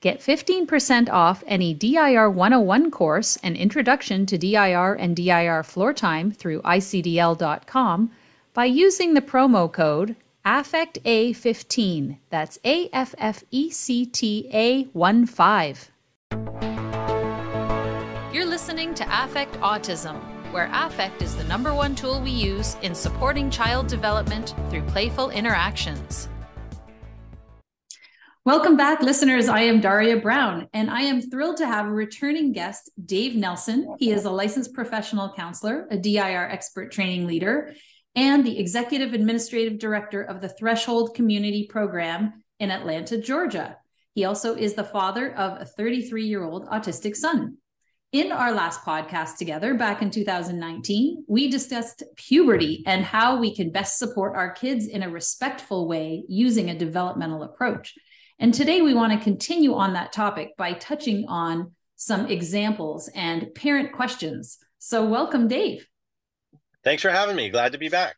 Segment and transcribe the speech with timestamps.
[0.00, 6.30] Get 15% off any DIR 101 course and introduction to DIR and DIR floor time
[6.32, 8.10] through icdl.com
[8.54, 10.16] by using the promo code
[10.46, 12.16] AFFECTA15.
[12.30, 15.90] That's A F F E C T A 1 5.
[18.32, 20.18] You're listening to Affect Autism,
[20.50, 25.28] where affect is the number one tool we use in supporting child development through playful
[25.28, 26.30] interactions.
[28.46, 29.50] Welcome back, listeners.
[29.50, 33.94] I am Daria Brown, and I am thrilled to have a returning guest, Dave Nelson.
[33.98, 37.74] He is a licensed professional counselor, a DIR expert training leader,
[38.16, 43.76] and the executive administrative director of the Threshold Community Program in Atlanta, Georgia.
[44.14, 47.58] He also is the father of a 33 year old autistic son.
[48.12, 53.70] In our last podcast together back in 2019, we discussed puberty and how we can
[53.70, 57.94] best support our kids in a respectful way using a developmental approach.
[58.40, 63.54] And today we want to continue on that topic by touching on some examples and
[63.54, 64.56] parent questions.
[64.78, 65.86] So, welcome, Dave.
[66.82, 67.50] Thanks for having me.
[67.50, 68.16] Glad to be back.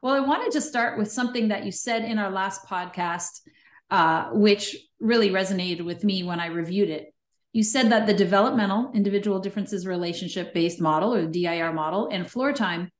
[0.00, 3.42] Well, I wanted to start with something that you said in our last podcast,
[3.90, 7.12] uh, which really resonated with me when I reviewed it.
[7.52, 12.54] You said that the developmental individual differences relationship based model or DIR model and floor
[12.54, 12.90] time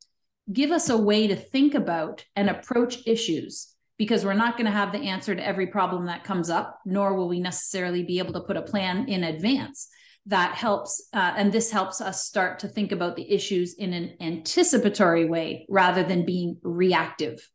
[0.53, 4.73] give us a way to think about and approach issues because we're not going to
[4.73, 8.33] have the answer to every problem that comes up, nor will we necessarily be able
[8.33, 9.89] to put a plan in advance.
[10.27, 14.17] That helps, uh, and this helps us start to think about the issues in an
[14.21, 17.49] anticipatory way rather than being reactive.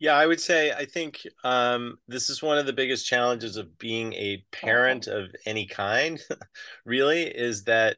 [0.00, 3.76] Yeah, I would say I think um, this is one of the biggest challenges of
[3.78, 6.20] being a parent of any kind.
[6.84, 7.96] really, is that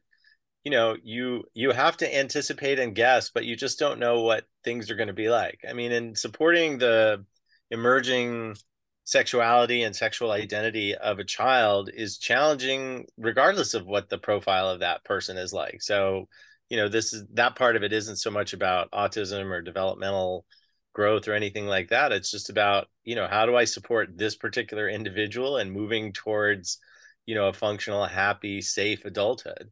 [0.65, 4.45] you know you you have to anticipate and guess but you just don't know what
[4.65, 5.61] things are going to be like.
[5.69, 7.25] I mean in supporting the
[7.71, 8.57] emerging
[9.05, 14.81] sexuality and sexual identity of a child is challenging regardless of what the profile of
[14.81, 15.83] that person is like.
[15.83, 16.29] So
[16.69, 20.45] you know this is that part of it isn't so much about autism or developmental
[20.93, 22.13] growth or anything like that.
[22.13, 26.79] It's just about you know how do i support this particular individual and moving towards
[27.27, 29.71] you know a functional happy safe adulthood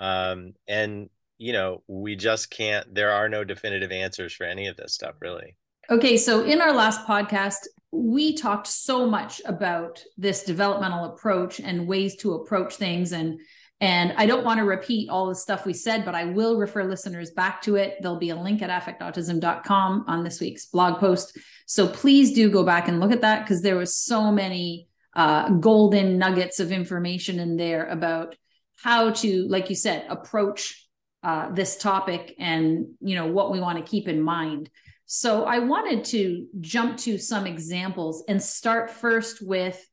[0.00, 4.76] um, and you know we just can't there are no definitive answers for any of
[4.76, 5.56] this stuff really
[5.88, 11.86] okay so in our last podcast we talked so much about this developmental approach and
[11.86, 13.40] ways to approach things and
[13.82, 16.84] and I don't want to repeat all the stuff we said, but I will refer
[16.84, 17.96] listeners back to it.
[18.00, 21.38] There'll be a link at affectautism.com on this week's blog post.
[21.64, 24.86] So please do go back and look at that because there was so many
[25.16, 28.36] uh, golden nuggets of information in there about
[28.82, 30.88] how to, like you said, approach
[31.22, 34.70] uh, this topic and you know what we want to keep in mind.
[35.06, 39.84] So I wanted to jump to some examples and start first with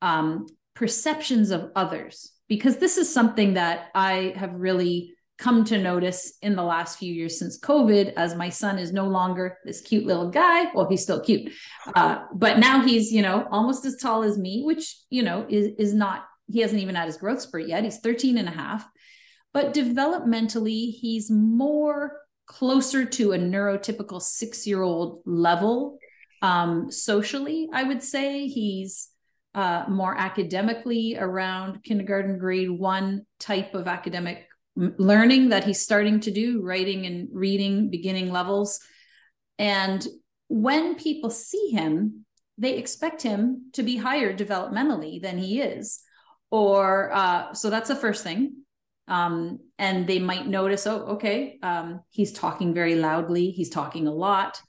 [0.00, 6.34] um, perceptions of others because this is something that I have really come to notice
[6.42, 10.06] in the last few years since COVID, as my son is no longer this cute
[10.06, 10.72] little guy.
[10.72, 11.52] Well, he's still cute,
[11.94, 15.72] uh, but now he's you know almost as tall as me, which you know is
[15.78, 17.84] is not he hasn't even had his growth spurt yet.
[17.84, 18.86] He's 13 and a half.
[19.52, 25.98] But developmentally, he's more closer to a neurotypical six year old level.
[26.40, 29.08] Um, socially, I would say he's
[29.54, 36.30] uh, more academically around kindergarten grade one type of academic learning that he's starting to
[36.30, 38.80] do, writing and reading beginning levels.
[39.58, 40.06] And
[40.48, 42.24] when people see him,
[42.58, 46.02] they expect him to be higher developmentally than he is
[46.52, 48.58] or uh, so that's the first thing.
[49.08, 53.50] Um, and they might notice oh okay um, he's talking very loudly.
[53.50, 54.60] He's talking a lot.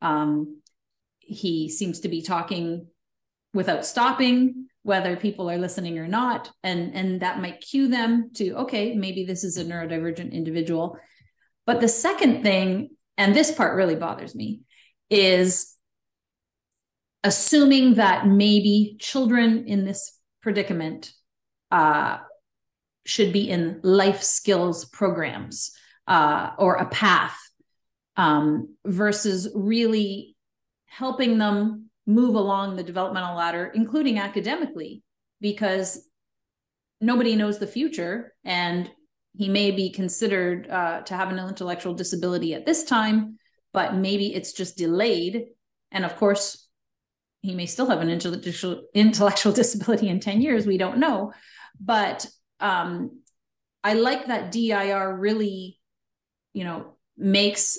[0.00, 0.62] Um,
[1.18, 2.86] he seems to be talking
[3.52, 6.50] without stopping whether people are listening or not.
[6.62, 10.98] And and that might cue them to okay maybe this is a neurodivergent individual.
[11.66, 14.60] But the second thing and this part really bothers me
[15.10, 15.74] is
[17.24, 21.12] assuming that maybe children in this predicament
[21.74, 22.18] uh,
[23.04, 25.72] should be in life skills programs
[26.06, 27.36] uh, or a path
[28.16, 30.36] um, versus really
[30.86, 35.02] helping them move along the developmental ladder, including academically,
[35.40, 36.08] because
[37.00, 38.88] nobody knows the future and
[39.36, 43.36] he may be considered uh, to have an intellectual disability at this time,
[43.72, 45.46] but maybe it's just delayed.
[45.90, 46.68] And of course,
[47.40, 50.68] he may still have an intellectual intellectual disability in 10 years.
[50.68, 51.32] We don't know.
[51.80, 52.26] But
[52.60, 53.20] um,
[53.82, 55.78] I like that DIR really,
[56.52, 57.78] you know, makes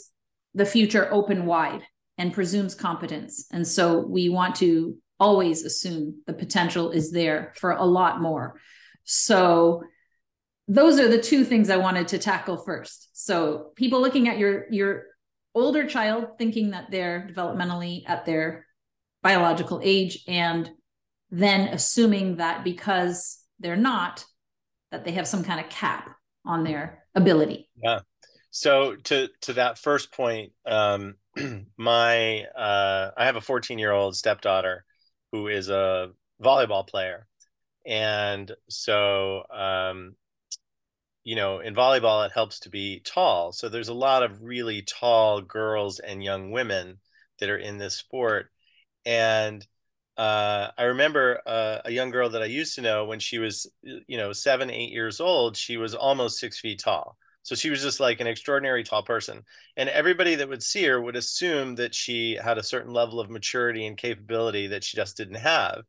[0.54, 1.84] the future open wide
[2.18, 3.46] and presumes competence.
[3.52, 8.60] And so we want to always assume the potential is there for a lot more.
[9.04, 9.84] So
[10.68, 13.10] those are the two things I wanted to tackle first.
[13.14, 15.04] So people looking at your your
[15.54, 18.66] older child thinking that they're developmentally at their
[19.24, 20.70] biological age and
[21.32, 24.26] then assuming that because they're not
[24.92, 26.16] that they have some kind of cap
[26.46, 27.70] on their ability.
[27.82, 28.00] Yeah.
[28.52, 31.16] So to to that first point, um,
[31.78, 34.86] my uh, I have a 14 year old stepdaughter
[35.32, 36.12] who is a
[36.42, 37.28] volleyball player,
[37.86, 40.16] and so um,
[41.26, 43.52] you know in volleyball it helps to be tall.
[43.52, 47.00] So there's a lot of really tall girls and young women
[47.40, 48.50] that are in this sport,
[49.06, 49.68] and
[50.18, 53.70] uh, I remember uh, a young girl that I used to know when she was,
[53.84, 55.58] you know, seven, eight years old.
[55.58, 57.18] She was almost six feet tall.
[57.44, 59.44] So she was just like an extraordinary tall person.
[59.78, 63.30] And everybody that would see her would assume that she had a certain level of
[63.30, 65.84] maturity and capability that she just didn't have.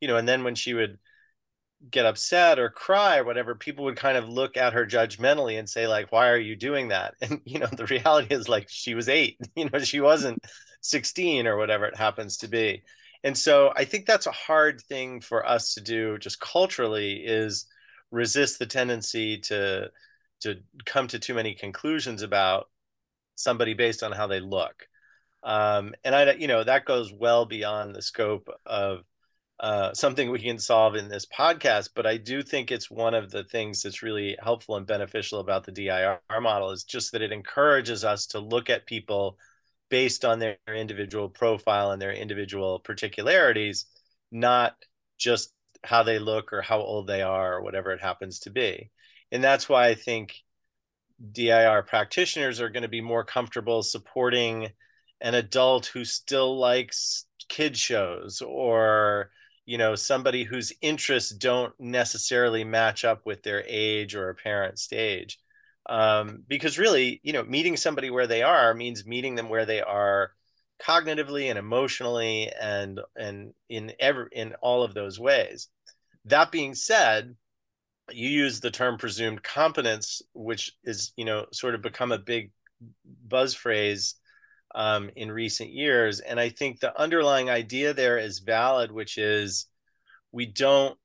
[0.00, 0.98] You know, and then when she would
[1.90, 5.68] get upset or cry or whatever, people would kind of look at her judgmentally and
[5.68, 7.14] say, like, why are you doing that?
[7.22, 10.42] And, you know, the reality is like she was eight, you know, she wasn't
[10.80, 12.82] 16 or whatever it happens to be.
[13.24, 17.66] And so I think that's a hard thing for us to do just culturally is
[18.10, 19.90] resist the tendency to
[20.42, 22.68] to come to too many conclusions about
[23.34, 24.86] somebody based on how they look.
[25.42, 29.00] Um, and I, you know, that goes well beyond the scope of
[29.58, 31.90] uh, something we can solve in this podcast.
[31.94, 35.64] But I do think it's one of the things that's really helpful and beneficial about
[35.64, 39.38] the DIR model is just that it encourages us to look at people
[39.88, 43.86] based on their individual profile and their individual particularities,
[44.32, 44.76] not
[45.18, 45.52] just
[45.84, 48.90] how they look or how old they are or whatever it happens to be.
[49.30, 50.34] And that's why I think
[51.32, 54.70] DIR practitioners are going to be more comfortable supporting
[55.20, 59.30] an adult who still likes kid shows or
[59.66, 65.38] you know somebody whose interests don't necessarily match up with their age or a stage
[65.86, 69.80] um, because really you know meeting somebody where they are means meeting them where they
[69.80, 70.32] are
[70.82, 75.68] cognitively and emotionally and and in every in all of those ways
[76.24, 77.36] that being said
[78.12, 82.50] you use the term presumed competence, which is, you know, sort of become a big
[83.26, 84.16] buzz phrase
[84.74, 86.20] um, in recent years.
[86.20, 89.66] And I think the underlying idea there is valid, which is
[90.32, 90.98] we don't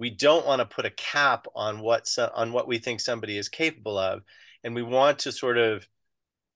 [0.00, 3.38] we don't want to put a cap on what so, on what we think somebody
[3.38, 4.22] is capable of,
[4.64, 5.86] and we want to sort of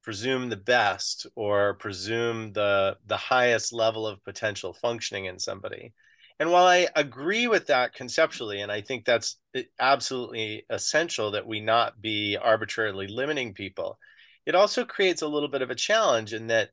[0.02, 5.93] presume the best or presume the the highest level of potential functioning in somebody.
[6.41, 11.47] And while I agree with that conceptually, and I think that's eh, absolutely essential that
[11.47, 13.99] we not be arbitrarily limiting people,
[14.47, 16.70] it also creates a little bit of a challenge in that,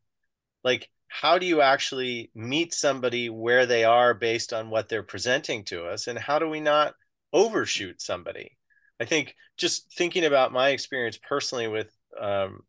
[0.64, 5.64] like, how do you actually meet somebody where they are based on what they're presenting
[5.66, 6.08] to us?
[6.08, 6.96] And how do we not
[7.34, 8.58] overshoot somebody?
[9.00, 12.62] I think just thinking about my experience personally with, um,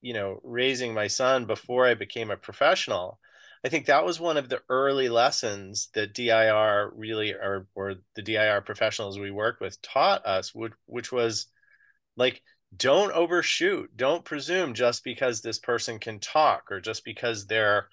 [0.00, 3.18] you know, raising my son before I became a professional
[3.64, 8.20] I think that was one of the early lessons that DIR really, or or the
[8.20, 11.46] DIR professionals we worked with taught us, which, which was
[12.14, 12.42] like,
[12.76, 13.96] don't overshoot.
[13.96, 17.88] Don't presume just because this person can talk or just because they're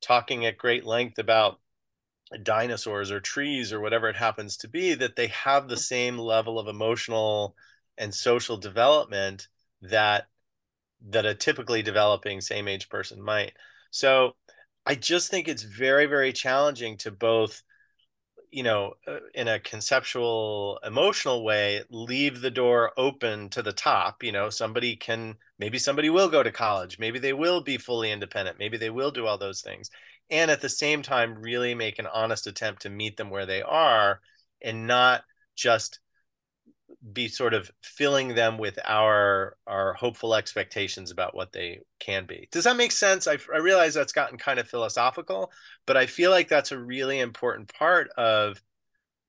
[0.00, 1.60] talking at great length about
[2.42, 6.58] dinosaurs or trees or whatever it happens to be that they have the same level
[6.58, 7.54] of emotional
[7.98, 9.48] and social development
[9.82, 10.26] that
[11.08, 13.52] that a typically developing same age person might.
[13.90, 14.34] So
[14.84, 17.62] I just think it's very, very challenging to both,
[18.56, 24.22] you know, uh, in a conceptual, emotional way, leave the door open to the top.
[24.22, 28.10] You know, somebody can, maybe somebody will go to college, maybe they will be fully
[28.10, 29.90] independent, maybe they will do all those things.
[30.30, 33.60] And at the same time, really make an honest attempt to meet them where they
[33.60, 34.22] are
[34.62, 35.98] and not just
[37.12, 42.48] be sort of filling them with our our hopeful expectations about what they can be.
[42.52, 43.26] Does that make sense?
[43.26, 45.52] I, I realize that's gotten kind of philosophical,
[45.86, 48.60] but I feel like that's a really important part of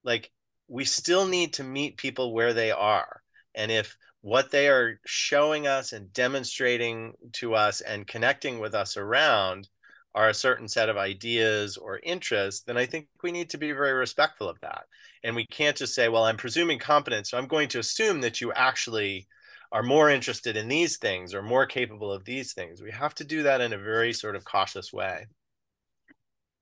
[0.04, 0.32] like
[0.68, 3.22] we still need to meet people where they are.
[3.56, 8.98] And if what they are showing us and demonstrating to us and connecting with us
[8.98, 9.70] around
[10.16, 13.72] are a certain set of ideas or interests, then I think we need to be
[13.72, 14.86] very respectful of that.
[15.24, 18.41] And we can't just say, well, I'm presuming competence, so I'm going to assume that
[18.41, 19.27] you actually
[19.71, 22.81] are more interested in these things or more capable of these things.
[22.81, 25.25] We have to do that in a very sort of cautious way.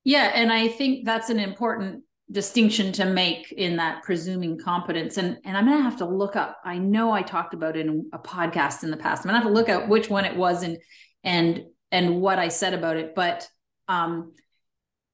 [0.02, 5.38] Yeah, and I think that's an important distinction to make in that presuming competence and
[5.44, 8.18] and i'm gonna have to look up i know i talked about it in a
[8.18, 10.76] podcast in the past i'm gonna have to look at which one it was and
[11.22, 13.14] and and what I said about it.
[13.14, 13.46] But
[13.88, 14.32] um,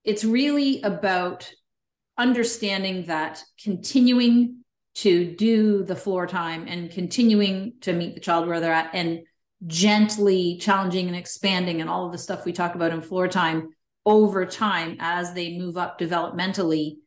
[0.03, 1.49] it's really about
[2.17, 4.63] understanding that continuing
[4.95, 9.21] to do the floor time and continuing to meet the child where they're at and
[9.65, 13.69] gently challenging and expanding and all of the stuff we talk about in floor time
[14.05, 16.97] over time as they move up developmentally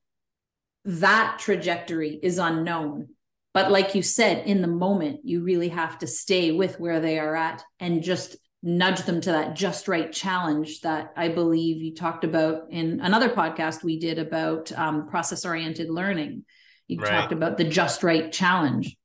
[0.86, 3.08] that trajectory is unknown.
[3.52, 7.18] But like you said in the moment you really have to stay with where they
[7.18, 8.36] are at and just
[8.66, 13.28] nudge them to that just right challenge that I believe you talked about in another
[13.28, 16.44] podcast we did about um, process oriented learning.
[16.88, 17.08] You right.
[17.08, 18.96] talked about the just right challenge.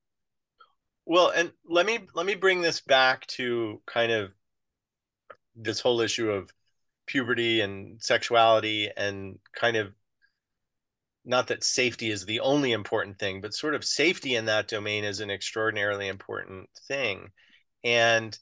[1.06, 4.32] Well, and let me let me bring this back to kind of
[5.54, 6.50] this whole issue of
[7.06, 9.92] puberty and sexuality and kind of
[11.24, 15.04] not that safety is the only important thing, but sort of safety in that domain
[15.04, 17.30] is an extraordinarily important thing.
[17.84, 18.36] And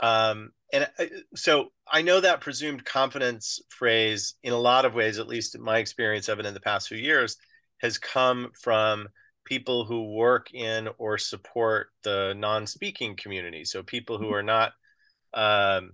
[0.00, 5.18] um, and I, so I know that presumed confidence phrase, in a lot of ways,
[5.18, 7.36] at least in my experience of it in the past few years,
[7.78, 9.08] has come from
[9.44, 13.64] people who work in or support the non-speaking community.
[13.64, 14.72] So people who are not
[15.34, 15.92] um,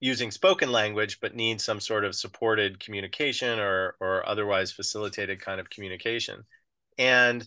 [0.00, 5.60] using spoken language but need some sort of supported communication or or otherwise facilitated kind
[5.60, 6.44] of communication.
[6.98, 7.46] And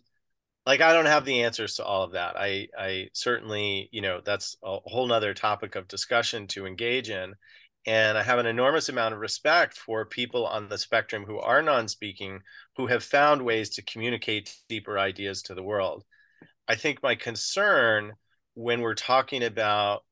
[0.70, 2.36] like i don't have the answers to all of that.
[2.38, 7.34] I i certainly you know that's a whole nother topic of discussion to engage in
[7.88, 11.64] and i have an enormous amount of respect for people on the spectrum who are
[11.64, 12.42] non-speaking
[12.78, 16.06] who have found ways to communicate deeper ideas to the world.
[16.68, 18.14] I think my concern
[18.54, 20.04] when we're talking about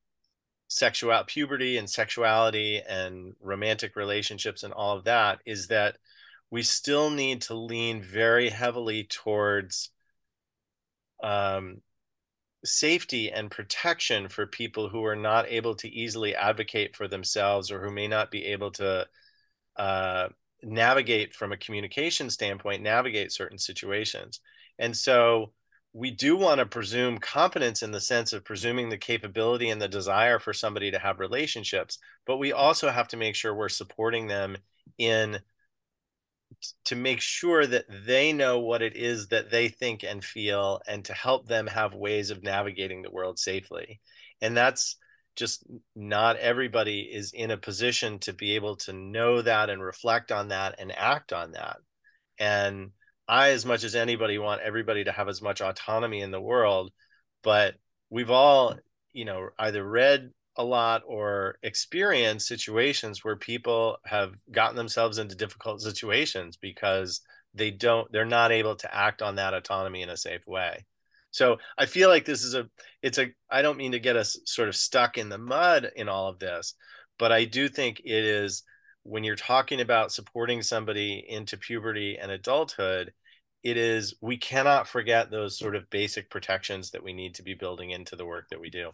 [0.70, 5.98] sexual puberty and sexuality and romantic relationships and all of that is that
[6.50, 9.92] we still need to lean very heavily towards
[11.24, 11.82] um,
[12.66, 17.84] safety and protection for people who are not able to easily advocate for themselves or
[17.84, 19.08] who may not be able to
[19.78, 20.28] uh,
[20.64, 24.40] navigate from a communication standpoint, navigate certain situations.
[24.80, 25.54] And so
[25.94, 29.88] we do want to presume competence in the sense of presuming the capability and the
[29.88, 34.28] desire for somebody to have relationships, but we also have to make sure we're supporting
[34.28, 34.58] them
[34.98, 35.40] in
[36.86, 41.06] to make sure that they know what it is that they think and feel and
[41.06, 44.00] to help them have ways of navigating the world safely.
[44.42, 44.98] And that's
[45.36, 45.64] just
[45.96, 50.48] not everybody is in a position to be able to know that and reflect on
[50.48, 51.78] that and act on that.
[52.40, 52.92] And
[53.28, 56.92] i as much as anybody want everybody to have as much autonomy in the world
[57.44, 57.76] but
[58.10, 58.76] we've all
[59.14, 65.36] you know either read a lot or experience situations where people have gotten themselves into
[65.36, 67.22] difficult situations because
[67.54, 70.86] they don't they're not able to act on that autonomy in a safe way.
[71.32, 72.68] So i feel like this is a
[73.02, 76.10] it's a i don't mean to get us sort of stuck in the mud in
[76.10, 76.74] all of this
[77.20, 78.64] but i do think it is
[79.04, 83.14] when you're talking about supporting somebody into puberty and adulthood
[83.64, 87.54] it is we cannot forget those sort of basic protections that we need to be
[87.54, 88.92] building into the work that we do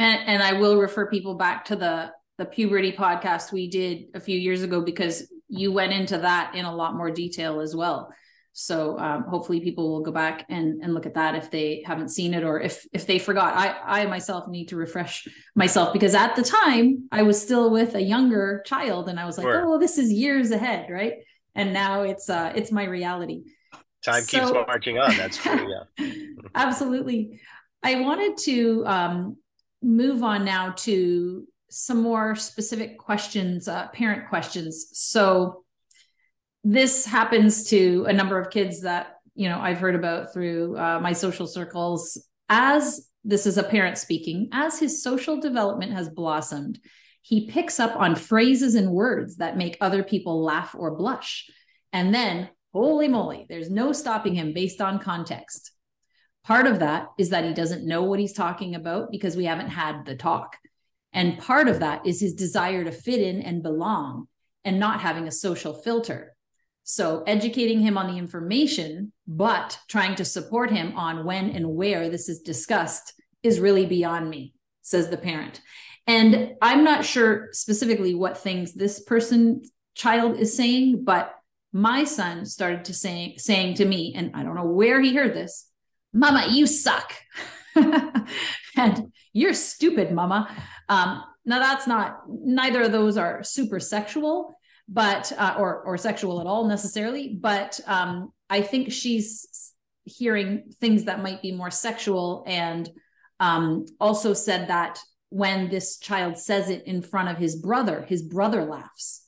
[0.00, 4.20] and, and I will refer people back to the the puberty podcast we did a
[4.20, 8.10] few years ago because you went into that in a lot more detail as well.
[8.54, 12.08] So um, hopefully people will go back and, and look at that if they haven't
[12.08, 13.54] seen it or if if they forgot.
[13.54, 17.94] I I myself need to refresh myself because at the time I was still with
[17.94, 19.66] a younger child and I was like, sure.
[19.66, 21.14] oh, this is years ahead, right?
[21.54, 23.42] And now it's uh it's my reality.
[24.02, 25.14] Time so, keeps marching on.
[25.18, 25.68] That's true.
[25.98, 26.12] Yeah.
[26.54, 27.38] absolutely.
[27.82, 29.36] I wanted to um,
[29.82, 34.88] move on now to some more specific questions, uh, parent questions.
[34.92, 35.64] So
[36.64, 41.00] this happens to a number of kids that you know I've heard about through uh,
[41.00, 42.26] my social circles.
[42.48, 46.80] As this is a parent speaking, as his social development has blossomed,
[47.22, 51.48] he picks up on phrases and words that make other people laugh or blush,
[51.92, 55.72] and then holy moly, there's no stopping him based on context.
[56.44, 59.68] Part of that is that he doesn't know what he's talking about because we haven't
[59.68, 60.56] had the talk.
[61.12, 64.28] And part of that is his desire to fit in and belong
[64.64, 66.34] and not having a social filter.
[66.84, 72.08] So, educating him on the information, but trying to support him on when and where
[72.08, 75.60] this is discussed is really beyond me, says the parent.
[76.06, 79.62] And I'm not sure specifically what things this person
[79.94, 81.34] child is saying, but
[81.72, 85.34] my son started to saying saying to me, and I don't know where he heard
[85.34, 85.69] this,
[86.12, 87.14] mama you suck.
[88.76, 90.48] And you're stupid mama.
[90.88, 94.54] Um, now that's not neither of those are super sexual
[94.88, 99.72] but uh, or or sexual at all necessarily but um, i think she's
[100.04, 102.90] hearing things that might be more sexual and
[103.38, 104.98] um, also said that
[105.30, 109.26] when this child says it in front of his brother his brother laughs.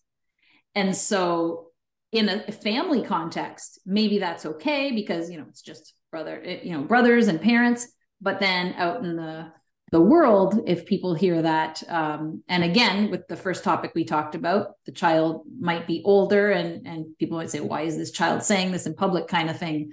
[0.74, 1.71] And so
[2.12, 6.82] in a family context maybe that's okay because you know it's just brother you know
[6.82, 7.88] brothers and parents.
[8.20, 9.50] But then out in the
[9.90, 14.34] the world if people hear that um, and again with the first topic we talked
[14.34, 18.42] about the child might be older and and people might say why is this child
[18.42, 19.26] saying this in public?
[19.26, 19.92] kind of thing.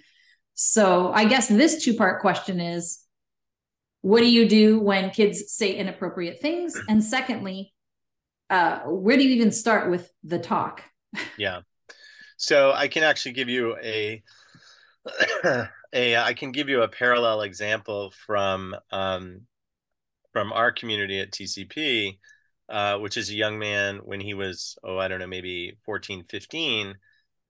[0.53, 2.99] So i guess this two part question is
[4.01, 6.79] what do you do when kids say inappropriate things?
[6.88, 7.73] And secondly
[8.49, 10.83] uh, where do you even start with the talk?
[11.38, 11.61] Yeah
[12.39, 14.24] so i can actually give you a
[15.93, 19.41] a i can give you a parallel example from um,
[20.31, 22.17] from our community at TCP,
[22.69, 26.24] uh, which is a young man when he was, oh, I don't know, maybe 14,
[26.29, 26.96] 15,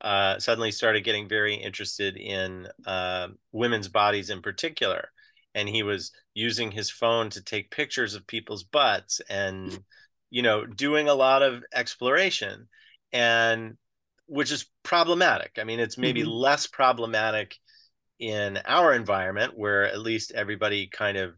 [0.01, 5.09] uh, suddenly started getting very interested in uh, women's bodies in particular.
[5.55, 9.79] And he was using his phone to take pictures of people's butts and,
[10.29, 12.69] you know, doing a lot of exploration.
[13.11, 13.77] And
[14.29, 15.57] which is problematic.
[15.59, 16.29] I mean, it's maybe mm-hmm.
[16.29, 17.55] less problematic
[18.19, 21.33] in our environment where at least everybody kind of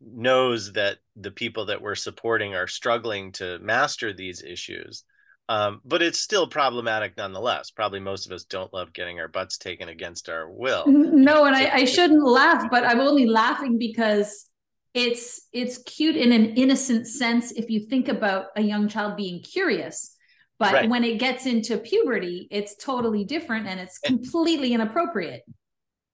[0.00, 5.04] knows that the people that we're supporting are struggling to master these issues.
[5.50, 7.70] Um, but it's still problematic nonetheless.
[7.70, 10.84] Probably most of us don't love getting our butts taken against our will.
[11.18, 14.46] No, and I, I shouldn't laugh, but I'm only laughing because
[14.94, 19.42] it's it's cute in an innocent sense if you think about a young child being
[19.42, 20.16] curious.
[20.58, 20.88] But right.
[20.88, 25.44] when it gets into puberty, it's totally different and it's completely inappropriate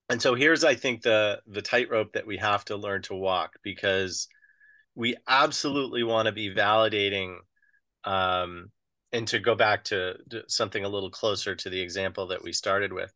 [0.08, 3.54] and so here's i think the the tightrope that we have to learn to walk
[3.62, 4.28] because
[4.94, 7.36] we absolutely want to be validating
[8.04, 8.70] um,
[9.12, 12.52] and to go back to, to, something a little closer to the example that we
[12.52, 13.12] started with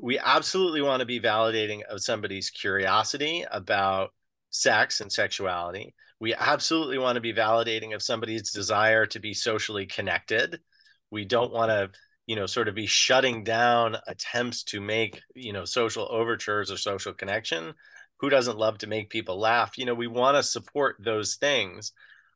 [0.00, 4.10] we absolutely want to be validating of somebody's curiosity about
[4.50, 9.86] sex and sexuality we absolutely want to be validating of somebody's desire to be socially
[9.86, 10.60] connected.
[11.10, 11.90] We don't want to
[12.26, 16.76] you know sort of be shutting down attempts to make you know social overtures or
[16.76, 17.74] social connection.
[18.20, 19.78] Who doesn't love to make people laugh?
[19.78, 21.92] You know we want to support those things.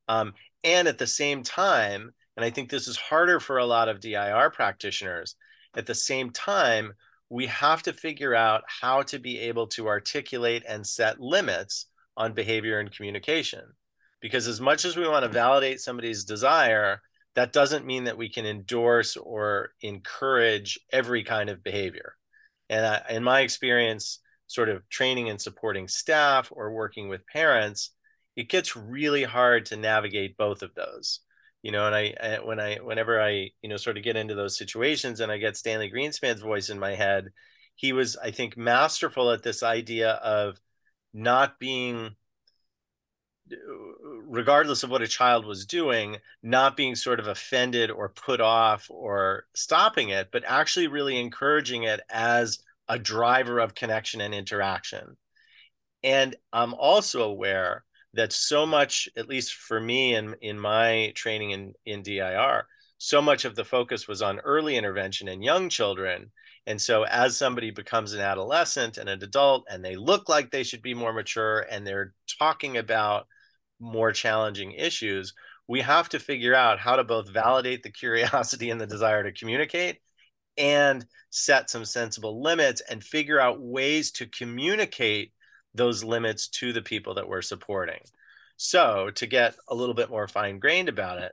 [0.08, 3.88] Um, and at the same time and i think this is harder for a lot
[3.88, 5.36] of dir practitioners
[5.76, 6.92] at the same time
[7.30, 12.32] we have to figure out how to be able to articulate and set limits on
[12.32, 13.62] behavior and communication
[14.20, 17.00] because as much as we want to validate somebody's desire
[17.34, 22.16] that doesn't mean that we can endorse or encourage every kind of behavior.
[22.68, 27.90] And I, in my experience, sort of training and supporting staff or working with parents,
[28.36, 31.20] it gets really hard to navigate both of those.
[31.62, 34.34] You know, and I, I when I whenever I you know sort of get into
[34.34, 37.28] those situations and I get Stanley Greenspan's voice in my head,
[37.76, 40.58] he was I think masterful at this idea of
[41.12, 42.16] not being
[44.26, 48.86] regardless of what a child was doing, not being sort of offended or put off
[48.88, 55.16] or stopping it, but actually really encouraging it as a driver of connection and interaction.
[56.02, 61.12] And I'm also aware that so much, at least for me and in, in my
[61.14, 62.66] training in, in DIR,
[62.98, 66.30] so much of the focus was on early intervention in young children.
[66.66, 70.62] And so, as somebody becomes an adolescent and an adult, and they look like they
[70.62, 73.26] should be more mature, and they're talking about
[73.80, 75.34] more challenging issues,
[75.66, 79.32] we have to figure out how to both validate the curiosity and the desire to
[79.32, 79.98] communicate
[80.56, 85.32] and set some sensible limits and figure out ways to communicate
[85.74, 88.00] those limits to the people that we're supporting.
[88.56, 91.32] So, to get a little bit more fine grained about it,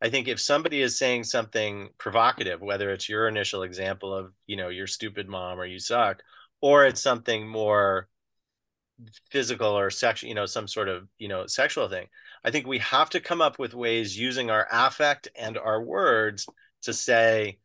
[0.00, 4.56] I think if somebody is saying something provocative, whether it's your initial example of, you
[4.56, 6.22] know, you're stupid mom or you suck,
[6.60, 8.08] or it's something more
[9.30, 12.06] physical or sexual, you know, some sort of, you know, sexual thing.
[12.44, 16.46] I think we have to come up with ways using our affect and our words
[16.82, 17.58] to say,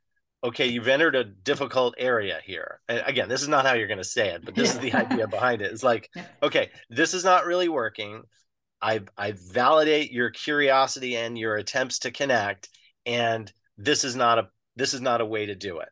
[0.43, 2.82] okay, you've entered a difficult area here.
[2.89, 4.93] And again, this is not how you're going to say it, but this is the
[4.93, 5.72] idea behind it.
[5.72, 6.10] It's like,
[6.41, 8.24] okay, this is not really working.
[8.84, 12.69] I I validate your curiosity and your attempts to connect,
[13.06, 15.89] and this is not a this is not a way to do it.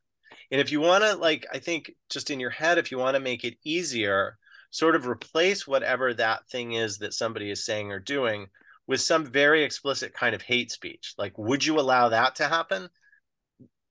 [0.51, 3.15] And if you want to, like, I think just in your head, if you want
[3.15, 4.37] to make it easier,
[4.69, 8.47] sort of replace whatever that thing is that somebody is saying or doing
[8.85, 11.13] with some very explicit kind of hate speech.
[11.17, 12.89] Like, would you allow that to happen?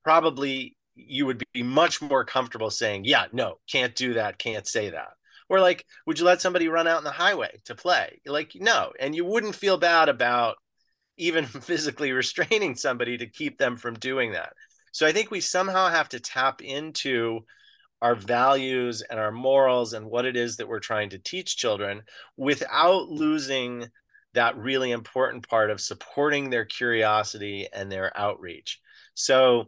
[0.04, 4.90] Probably you would be much more comfortable saying, yeah, no, can't do that, can't say
[4.90, 5.12] that.
[5.50, 8.20] Or like, would you let somebody run out in the highway to play?
[8.24, 8.92] Like, no.
[9.00, 10.56] And you wouldn't feel bad about
[11.18, 14.52] even physically restraining somebody to keep them from doing that.
[14.92, 17.40] So I think we somehow have to tap into
[18.00, 22.02] our values and our morals and what it is that we're trying to teach children
[22.36, 23.88] without losing
[24.34, 28.80] that really important part of supporting their curiosity and their outreach.
[29.14, 29.66] So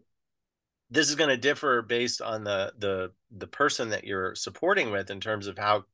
[0.91, 5.11] this is going to differ based on the the the person that you're supporting with
[5.11, 5.85] in terms of how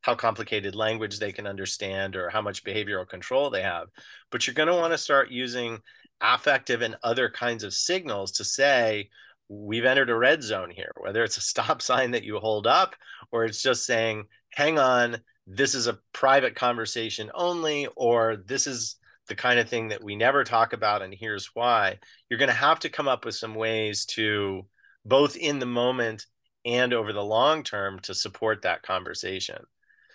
[0.00, 3.88] how complicated language they can understand or how much behavioral control they have.
[4.30, 5.80] But you're going to want to start using
[6.20, 9.08] affective and other kinds of signals to say
[9.48, 12.96] we've entered a red zone here whether it's a stop sign that you hold up
[13.30, 18.96] or it's just saying hang on this is a private conversation only or this is
[19.28, 21.98] the kind of thing that we never talk about and here's why.
[22.28, 24.66] You're going to have to come up with some ways to
[25.04, 26.26] both in the moment
[26.64, 29.62] and over the long term to support that conversation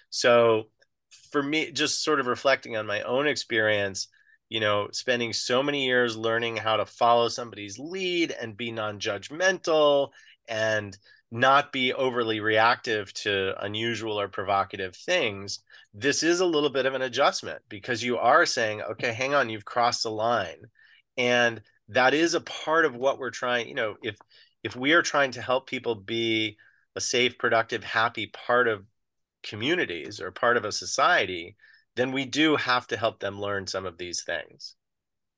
[0.09, 0.65] so
[1.31, 4.07] for me just sort of reflecting on my own experience
[4.49, 10.09] you know spending so many years learning how to follow somebody's lead and be non-judgmental
[10.47, 10.97] and
[11.31, 15.59] not be overly reactive to unusual or provocative things
[15.93, 19.49] this is a little bit of an adjustment because you are saying, okay, hang on,
[19.49, 20.65] you've crossed the line.
[21.17, 24.15] And that is a part of what we're trying, you know, if
[24.63, 26.57] if we are trying to help people be
[26.95, 28.85] a safe, productive, happy part of
[29.43, 31.55] communities or part of a society,
[31.95, 34.75] then we do have to help them learn some of these things.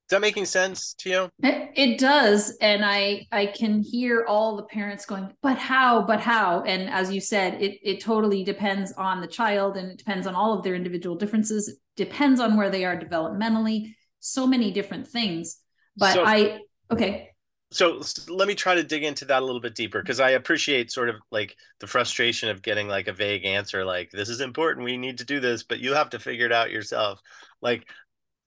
[0.05, 1.29] Is that making sense to you?
[1.41, 6.03] It, does, and I I can hear all the parents going, "But how?
[6.03, 9.97] But how?" And as you said, it it totally depends on the child, and it
[9.97, 11.69] depends on all of their individual differences.
[11.69, 13.95] It depends on where they are developmentally.
[14.19, 15.57] So many different things.
[15.97, 16.59] But so, I
[16.91, 17.34] okay.
[17.75, 20.93] So let me try to dig into that a little bit deeper because I appreciate
[20.93, 24.85] sort of like the frustration of getting like a vague answer, like this is important,
[24.85, 27.19] we need to do this, but you have to figure it out yourself.
[27.61, 27.85] Like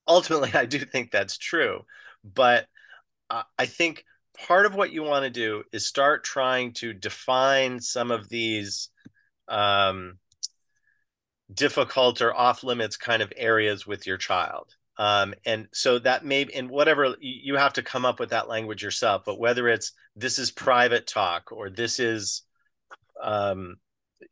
[0.07, 1.83] ultimately, I do think that's true.
[2.25, 2.69] But
[3.29, 4.07] I think
[4.47, 8.88] part of what you want to do is start trying to define some of these
[9.47, 10.14] um,
[11.53, 14.75] difficult or off limits kind of areas with your child.
[14.99, 18.83] Um, and so that may in whatever you have to come up with that language
[18.83, 22.43] yourself but whether it's this is private talk or this is
[23.23, 23.77] um,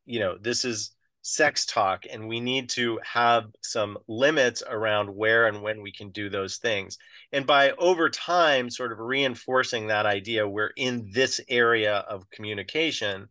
[0.04, 5.46] you know this is sex talk and we need to have some limits around where
[5.48, 6.98] and when we can do those things.
[7.32, 13.28] And by over time sort of reinforcing that idea we're in this area of communication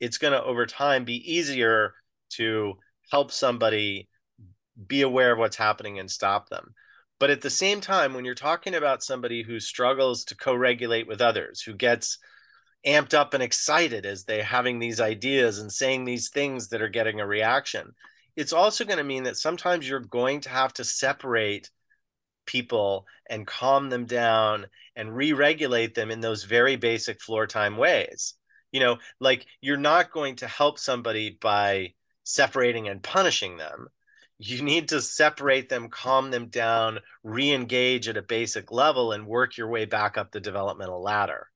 [0.00, 1.94] it's going to over time be easier
[2.30, 2.74] to
[3.10, 4.08] help somebody
[4.86, 6.74] be aware of what's happening and stop them
[7.18, 11.20] but at the same time when you're talking about somebody who struggles to co-regulate with
[11.20, 12.18] others who gets
[12.86, 16.88] amped up and excited as they're having these ideas and saying these things that are
[16.88, 17.92] getting a reaction.
[18.36, 21.70] It's also going to mean that sometimes you're going to have to separate
[22.44, 28.34] people and calm them down and re-regulate them in those very basic floor time ways.
[28.70, 33.88] You know, like you're not going to help somebody by separating and punishing them.
[34.38, 39.56] You need to separate them, calm them down, re-engage at a basic level and work
[39.56, 41.48] your way back up the developmental ladder.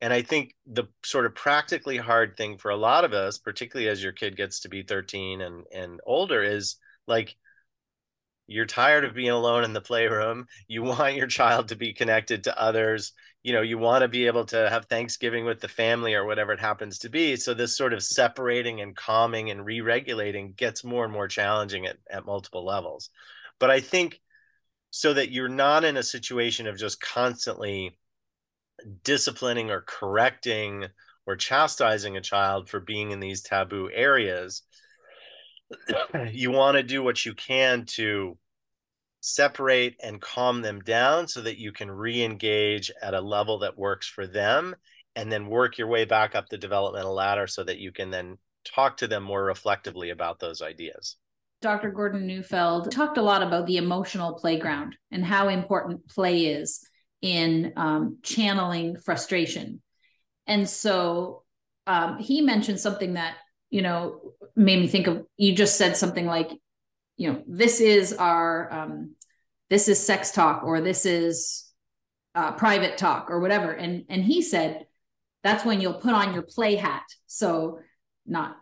[0.00, 3.88] And i think the sort of practically hard thing for a lot of us particularly
[3.88, 6.76] as your kid gets to be 13 and and older is
[7.08, 7.34] like
[8.48, 12.44] you're tired of being alone in the playroom you want your child to be connected
[12.44, 16.14] to others you know you want to be able to have thanksgiving with the family
[16.14, 20.52] or whatever it happens to be so this sort of separating and calming and re-regulating
[20.56, 23.10] gets more and more challenging at, at multiple levels.
[23.60, 24.20] But i think
[24.90, 27.98] so that you're not in a situation of just constantly
[29.04, 30.86] disciplining or correcting
[31.26, 34.62] or chastising a child for being in these taboo areas,
[36.32, 38.36] you want to do what you can to
[39.20, 44.08] separate and calm them down so that you can re-engage at a level that works
[44.08, 44.74] for them
[45.16, 48.38] and then work your way back up the developmental ladder so that you can then
[48.64, 51.16] talk to them more reflectively about those ideas.
[51.60, 51.90] Dr.
[51.90, 56.80] Gordon Neufeld talked a lot about the emotional playground and how important play is
[57.20, 59.82] in um, channeling frustration.
[60.46, 61.42] And so
[61.86, 63.34] um, he mentioned something that,
[63.70, 66.50] you know, made me think of, you just said something like,
[67.16, 69.14] you know, this is our, um,
[69.70, 71.70] this is sex talk or this is
[72.34, 73.72] uh, private talk or whatever.
[73.72, 74.86] And, and he said,
[75.42, 77.04] that's when you'll put on your play hat.
[77.26, 77.80] So
[78.26, 78.56] not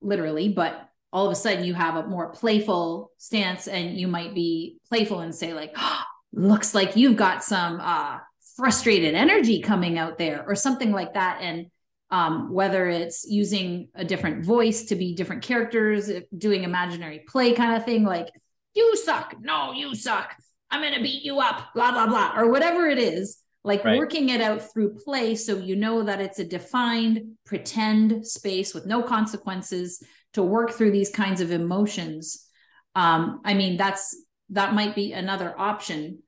[0.00, 4.34] literally, but all of a sudden you have a more playful stance and you might
[4.34, 8.18] be playful and say like, oh, looks like you've got some uh,
[8.56, 11.66] frustrated energy coming out there or something like that and
[12.14, 17.74] um, whether it's using a different voice to be different characters doing imaginary play kind
[17.74, 18.28] of thing like
[18.72, 19.34] you suck.
[19.40, 20.32] No you suck.
[20.70, 23.98] I'm gonna beat you up blah blah blah or whatever it is like right.
[23.98, 28.86] working it out through play so you know that it's a defined pretend space with
[28.86, 30.00] no consequences
[30.34, 32.46] to work through these kinds of emotions.
[32.94, 34.16] Um, i mean that's
[34.50, 36.22] that might be another option.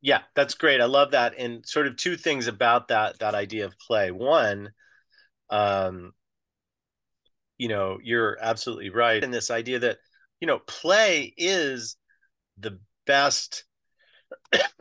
[0.00, 0.80] Yeah that's great.
[0.80, 1.34] I love that.
[1.38, 4.10] And sort of two things about that that idea of play.
[4.10, 4.72] One
[5.50, 6.12] um
[7.58, 9.98] you know you're absolutely right in this idea that
[10.40, 11.96] you know play is
[12.58, 13.64] the best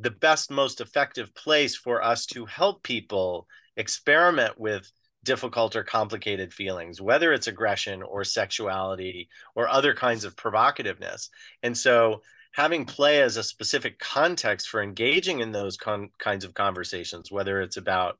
[0.00, 4.90] the best most effective place for us to help people experiment with
[5.24, 11.28] difficult or complicated feelings whether it's aggression or sexuality or other kinds of provocativeness.
[11.62, 16.54] And so having play as a specific context for engaging in those con- kinds of
[16.54, 18.18] conversations whether it's about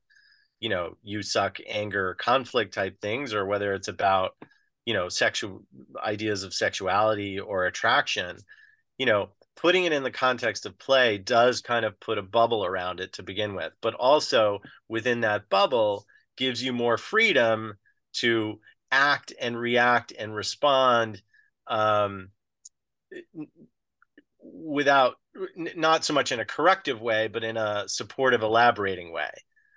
[0.60, 4.32] you know you suck anger conflict type things or whether it's about
[4.84, 5.62] you know sexual
[6.02, 8.36] ideas of sexuality or attraction
[8.98, 12.64] you know putting it in the context of play does kind of put a bubble
[12.64, 13.72] around it to begin with.
[13.82, 17.74] But also within that bubble gives you more freedom
[18.14, 18.60] to
[18.92, 21.20] act and react and respond
[21.66, 22.28] um,
[24.40, 25.16] without
[25.74, 29.30] not so much in a corrective way but in a supportive elaborating way.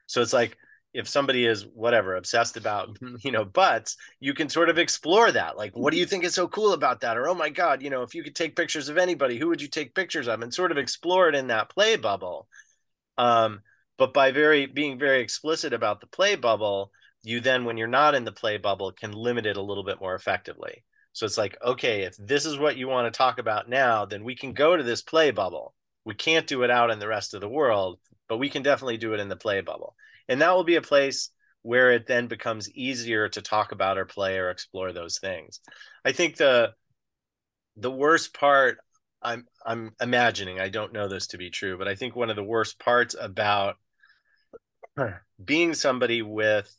[0.06, 0.58] So it's like
[0.93, 5.58] if somebody is whatever obsessed about you know butts you can sort of explore that.
[5.58, 7.17] Like what do you think is so cool about that?
[7.17, 9.62] Or oh my god you know if you could take pictures of anybody who would
[9.62, 10.41] you take pictures of?
[10.41, 12.47] and sort of explore it in that play bubble.
[13.17, 13.62] Um,
[13.97, 16.91] but by very being very explicit about the play bubble
[17.23, 20.01] you then when you're not in the play bubble can limit it a little bit
[20.01, 20.84] more effectively.
[21.13, 24.23] So it's like okay if this is what you want to talk about now then
[24.23, 25.73] we can go to this play bubble.
[26.04, 28.97] We can't do it out in the rest of the world but we can definitely
[28.97, 29.95] do it in the play bubble
[30.32, 31.30] and that will be a place
[31.62, 35.60] where it then becomes easier to talk about or play or explore those things.
[36.06, 36.74] I think the
[37.78, 38.80] the worst part
[39.22, 42.36] i'm i'm imagining i don't know this to be true but i think one of
[42.36, 43.76] the worst parts about
[45.46, 46.74] being somebody with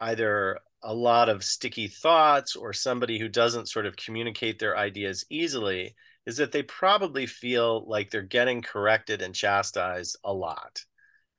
[0.00, 5.24] either a lot of sticky thoughts or somebody who doesn't sort of communicate their ideas
[5.28, 10.84] easily is that they probably feel like they're getting corrected and chastised a lot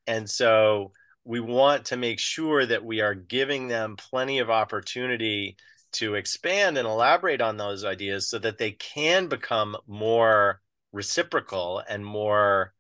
[0.10, 0.91] and so
[1.24, 5.56] we want to make sure that we are giving them plenty of opportunity
[5.91, 12.04] to expand and elaborate on those ideas so that they can become more reciprocal and
[12.04, 12.74] more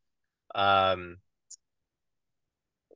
[0.55, 1.17] um,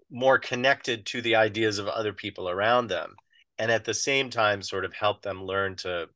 [0.09, 3.15] more connected to the ideas of other people around them
[3.59, 6.07] and at the same time sort of help them learn to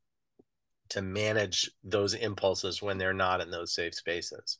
[0.90, 4.58] to manage those impulses when they're not in those safe spaces.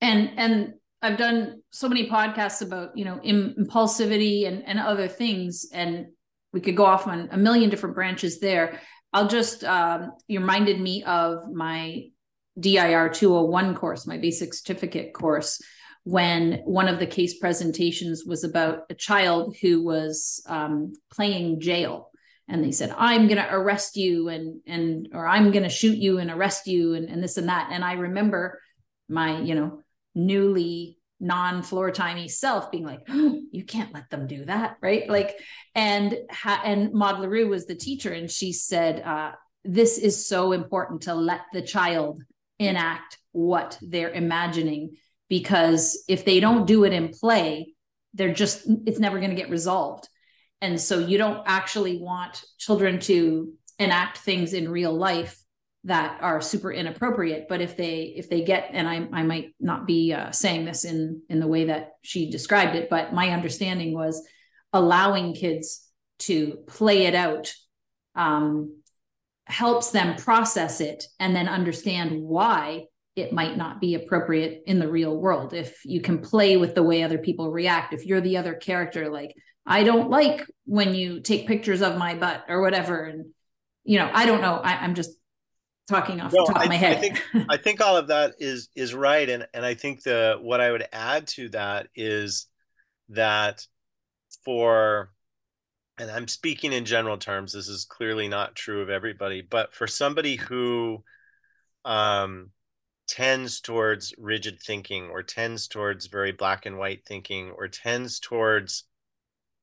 [0.00, 5.66] And and I've done so many podcasts about, you know, impulsivity and, and other things,
[5.72, 6.06] and
[6.52, 8.80] we could go off on a million different branches there.
[9.12, 12.04] I'll just, um, you reminded me of my
[12.58, 15.60] DIR 201 course, my basic certificate course,
[16.04, 22.10] when one of the case presentations was about a child who was um, playing jail.
[22.48, 25.96] And they said, I'm going to arrest you and, and, or I'm going to shoot
[25.96, 27.70] you and arrest you and, and this and that.
[27.70, 28.60] And I remember
[29.08, 29.82] my, you know,
[30.14, 35.08] newly non floor timey self being like oh, you can't let them do that right?
[35.08, 35.38] Like
[35.74, 39.32] and ha- and Maud LaRue was the teacher and she said uh,
[39.64, 42.22] this is so important to let the child
[42.58, 44.96] enact what they're imagining
[45.28, 47.74] because if they don't do it in play
[48.14, 50.08] they're just it's never going to get resolved.
[50.60, 55.39] And so you don't actually want children to enact things in real life
[55.84, 59.86] that are super inappropriate but if they if they get and i, I might not
[59.86, 63.94] be uh, saying this in in the way that she described it but my understanding
[63.94, 64.22] was
[64.72, 65.86] allowing kids
[66.18, 67.52] to play it out
[68.14, 68.82] um,
[69.46, 72.84] helps them process it and then understand why
[73.16, 75.52] it might not be appropriate in the real world.
[75.52, 79.10] If you can play with the way other people react if you're the other character
[79.10, 79.34] like
[79.66, 83.26] i don't like when you take pictures of my butt or whatever and
[83.84, 85.10] you know i don't know I, i'm just
[85.90, 86.96] talking off no, the top I, of my head.
[86.96, 90.38] I think I think all of that is is right, and and I think the
[90.40, 92.46] what I would add to that is
[93.10, 93.66] that
[94.44, 95.10] for
[95.98, 97.52] and I'm speaking in general terms.
[97.52, 101.04] This is clearly not true of everybody, but for somebody who
[101.84, 102.50] um,
[103.06, 108.84] tends towards rigid thinking, or tends towards very black and white thinking, or tends towards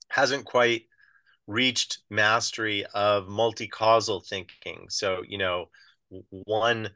[0.09, 0.83] hasn't quite
[1.47, 4.85] reached mastery of multi-causal thinking.
[4.89, 5.69] So you know
[6.29, 6.89] one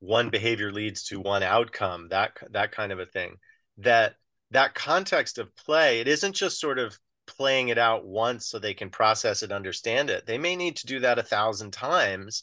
[0.00, 3.36] one behavior leads to one outcome that that kind of a thing.
[3.78, 4.14] That
[4.50, 8.74] that context of play it isn't just sort of playing it out once so they
[8.74, 10.26] can process it understand it.
[10.26, 12.42] They may need to do that a thousand times.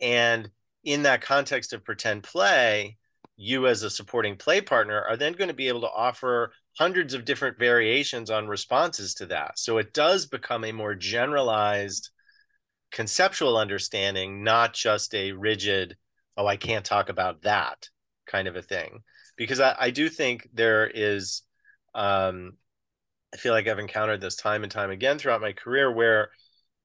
[0.00, 0.50] And
[0.84, 2.96] in that context of pretend play
[3.36, 7.14] you as a supporting play partner are then going to be able to offer hundreds
[7.14, 9.58] of different variations on responses to that.
[9.58, 12.10] So it does become a more generalized
[12.96, 15.98] conceptual understanding, not just a rigid,
[16.38, 17.90] oh, I can't talk about that
[18.26, 19.02] kind of a thing.
[19.36, 21.42] Because i, I do think there is
[21.94, 22.54] um,
[23.34, 26.30] i feel like i've encountered this time and time again throughout my career where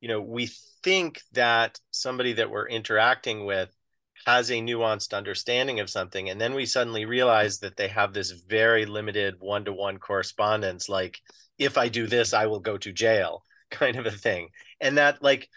[0.02, 0.50] you know we
[0.84, 3.70] think that somebody that we're interacting with
[4.26, 8.32] has a nuanced understanding of something and then we suddenly realize that they have this
[8.32, 11.22] very limited one-to-one correspondence like
[11.58, 14.50] if i do this i will go to jail kind of a thing.
[14.80, 15.50] And that like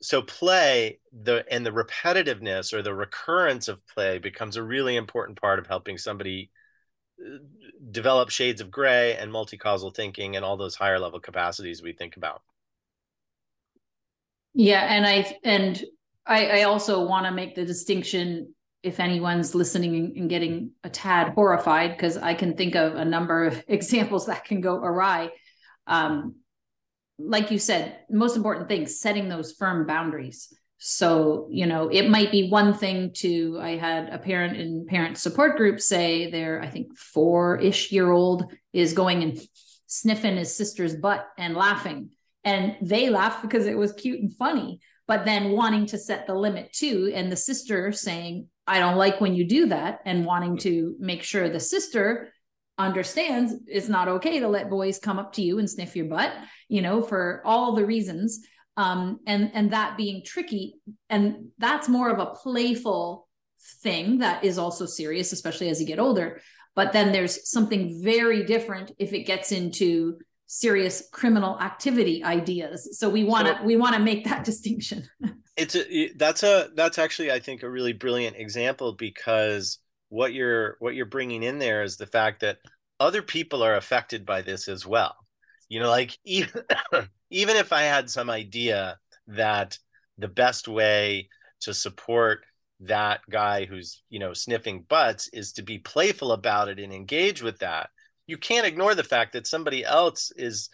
[0.00, 5.40] so play the and the repetitiveness or the recurrence of play becomes a really important
[5.40, 6.50] part of helping somebody
[7.20, 7.38] uh,
[7.90, 12.16] develop shades of gray and multi-causal thinking and all those higher level capacities we think
[12.16, 12.42] about.
[14.54, 15.84] Yeah and i and
[16.26, 21.32] i i also want to make the distinction if anyone's listening and getting a tad
[21.34, 25.30] horrified because i can think of a number of examples that can go awry.
[25.86, 26.36] Um,
[27.18, 30.52] like you said, most important thing, setting those firm boundaries.
[30.78, 35.16] So, you know, it might be one thing to, I had a parent in parent
[35.16, 39.40] support group say their, I think, four ish year old is going and
[39.86, 42.10] sniffing his sister's butt and laughing.
[42.42, 46.34] And they laughed because it was cute and funny, but then wanting to set the
[46.34, 47.10] limit too.
[47.14, 51.22] And the sister saying, I don't like when you do that, and wanting to make
[51.22, 52.33] sure the sister
[52.78, 56.32] understands it's not okay to let boys come up to you and sniff your butt
[56.68, 58.46] you know for all the reasons.
[58.76, 60.74] Um and and that being tricky
[61.08, 63.28] and that's more of a playful
[63.82, 66.40] thing that is also serious especially as you get older.
[66.74, 72.98] But then there's something very different if it gets into serious criminal activity ideas.
[72.98, 75.04] So we want to so, we want to make that distinction.
[75.56, 79.78] It's a that's a that's actually i think a really brilliant example because
[80.14, 82.58] what you're what you're bringing in there is the fact that
[83.00, 85.16] other people are affected by this as well.
[85.68, 86.62] You know like even
[87.30, 89.78] even if i had some idea that
[90.18, 91.28] the best way
[91.62, 92.44] to support
[92.80, 97.42] that guy who's you know sniffing butts is to be playful about it and engage
[97.42, 97.90] with that
[98.26, 100.68] you can't ignore the fact that somebody else is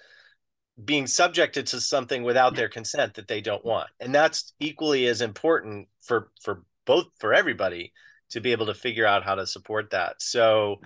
[0.84, 3.90] being subjected to something without their consent that they don't want.
[4.00, 7.92] And that's equally as important for for both for everybody
[8.30, 10.22] to be able to figure out how to support that.
[10.22, 10.80] So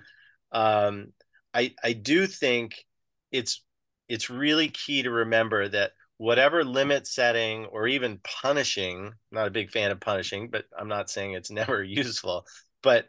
[0.53, 1.13] um,
[1.53, 2.85] I I do think
[3.31, 3.63] it's
[4.09, 9.53] it's really key to remember that whatever limit setting or even punishing, I'm not a
[9.53, 12.47] big fan of punishing, but I'm not saying it's never useful,
[12.83, 13.07] but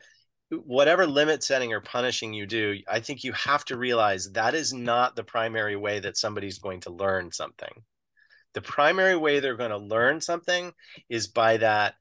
[0.49, 4.73] whatever limit setting or punishing you do, I think you have to realize that is
[4.73, 7.83] not the primary way that somebody's going to learn something.
[8.53, 10.71] The primary way they're going to learn something
[11.09, 11.95] is by that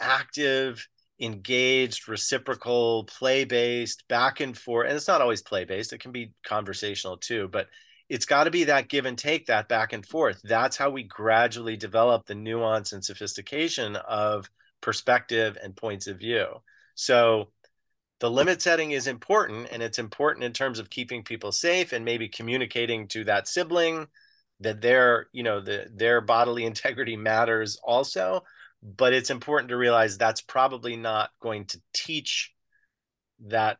[0.00, 0.86] active
[1.22, 4.88] engaged, reciprocal, play based, back and forth.
[4.88, 7.68] And it's not always play based, it can be conversational too, but
[8.08, 10.40] it's got to be that give and take, that back and forth.
[10.42, 16.46] That's how we gradually develop the nuance and sophistication of perspective and points of view.
[16.94, 17.48] So
[18.20, 22.04] the limit setting is important and it's important in terms of keeping people safe and
[22.04, 24.06] maybe communicating to that sibling
[24.60, 28.44] that their you know the their bodily integrity matters also
[28.82, 32.52] but it's important to realize that's probably not going to teach
[33.46, 33.78] that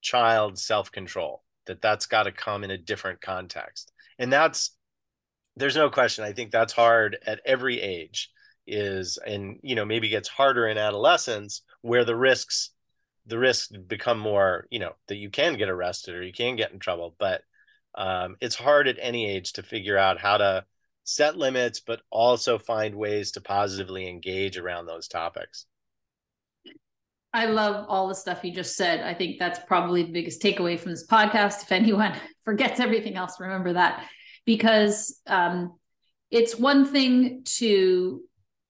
[0.00, 3.92] child self-control that that's got to come in a different context.
[4.18, 4.72] And that's
[5.56, 8.30] there's no question i think that's hard at every age
[8.66, 12.70] is and you know maybe gets harder in adolescence where the risks
[13.26, 16.72] the risks become more you know that you can get arrested or you can get
[16.72, 17.42] in trouble but
[17.94, 20.64] um, it's hard at any age to figure out how to
[21.04, 25.66] set limits, but also find ways to positively engage around those topics.
[27.34, 29.00] I love all the stuff you just said.
[29.00, 31.62] I think that's probably the biggest takeaway from this podcast.
[31.62, 34.04] If anyone forgets everything else, remember that
[34.44, 35.78] because um,
[36.30, 38.20] it's one thing to,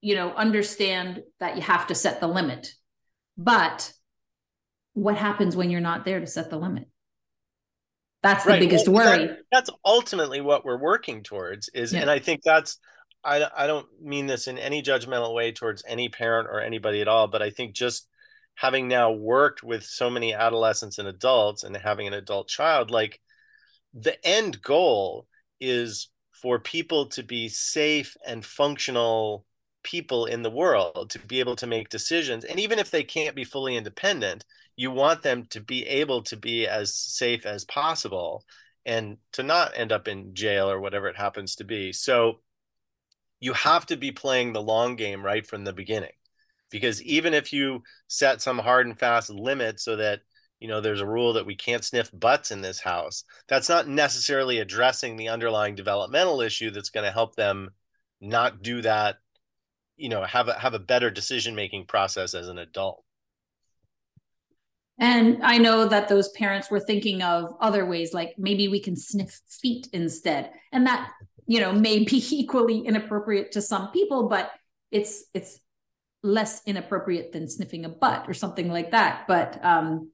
[0.01, 2.69] you know, understand that you have to set the limit,
[3.37, 3.91] but
[4.93, 6.87] what happens when you're not there to set the limit?
[8.23, 8.59] That's the right.
[8.59, 12.01] biggest well, worry that, that's ultimately what we're working towards is yeah.
[12.01, 12.79] and i think that's
[13.25, 17.07] I, I don't mean this in any judgmental way towards any parent or anybody at
[17.07, 18.07] all but i think just
[18.55, 23.19] having now worked with so many adolescents and adults and having an adult child like
[23.93, 25.27] the end goal
[25.59, 29.45] is for people to be safe and functional
[29.83, 33.35] people in the world to be able to make decisions and even if they can't
[33.35, 34.45] be fully independent
[34.75, 38.43] you want them to be able to be as safe as possible
[38.85, 41.93] and to not end up in jail or whatever it happens to be.
[41.93, 42.39] So
[43.39, 46.11] you have to be playing the long game right from the beginning.
[46.71, 50.21] Because even if you set some hard and fast limit so that
[50.59, 53.87] you know there's a rule that we can't sniff butts in this house, that's not
[53.87, 57.69] necessarily addressing the underlying developmental issue that's going to help them
[58.21, 59.17] not do that,
[59.97, 63.03] you know, have a have a better decision making process as an adult.
[64.99, 68.95] And I know that those parents were thinking of other ways, like maybe we can
[68.95, 70.51] sniff feet instead.
[70.71, 71.11] And that,
[71.47, 74.51] you know, may be equally inappropriate to some people, but
[74.91, 75.59] it's it's
[76.21, 79.25] less inappropriate than sniffing a butt or something like that.
[79.27, 80.11] But um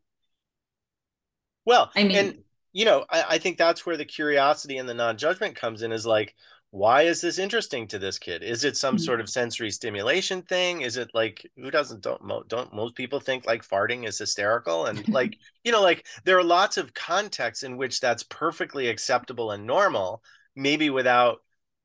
[1.65, 2.37] well, I mean and
[2.71, 6.05] you know, I, I think that's where the curiosity and the non-judgment comes in is
[6.05, 6.35] like,
[6.71, 8.43] why is this interesting to this kid?
[8.43, 9.03] Is it some mm-hmm.
[9.03, 10.81] sort of sensory stimulation thing?
[10.81, 14.85] Is it like who doesn't don't don't most people think like farting is hysterical?
[14.85, 19.51] And like you know like there are lots of contexts in which that's perfectly acceptable
[19.51, 20.21] and normal
[20.55, 21.39] maybe without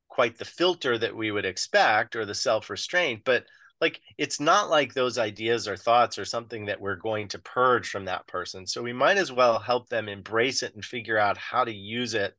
[0.07, 3.45] quite the filter that we would expect or the self-restraint but
[3.81, 7.89] like it's not like those ideas or thoughts or something that we're going to purge
[7.89, 8.65] from that person.
[8.65, 12.13] So we might as well help them embrace it and figure out how to use
[12.13, 12.35] it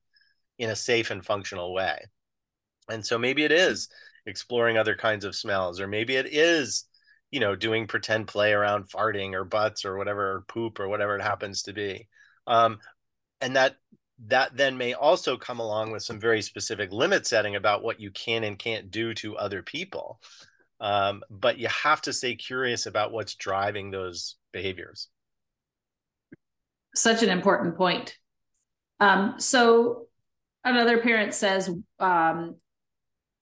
[0.58, 2.06] in a safe and functional way
[2.88, 3.88] and so maybe it is
[4.26, 6.84] exploring other kinds of smells, or maybe it is,
[7.30, 11.16] you know, doing pretend play around farting or butts or whatever, or poop or whatever
[11.16, 12.08] it happens to be.
[12.46, 12.78] Um,
[13.40, 13.76] and that
[14.28, 18.10] that then may also come along with some very specific limit setting about what you
[18.10, 20.20] can and can't do to other people.
[20.80, 25.08] Um, but you have to stay curious about what's driving those behaviors.
[26.94, 28.16] Such an important point.
[29.00, 30.06] Um, so
[30.64, 32.56] another parent says, um,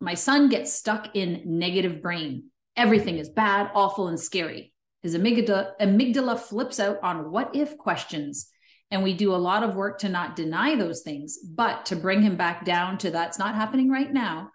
[0.01, 2.51] my son gets stuck in negative brain.
[2.77, 4.73] Everything is bad, awful, and scary.
[5.03, 8.51] His amygdala, amygdala flips out on what if questions.
[8.91, 12.23] And we do a lot of work to not deny those things, but to bring
[12.23, 14.51] him back down to that's not happening right now.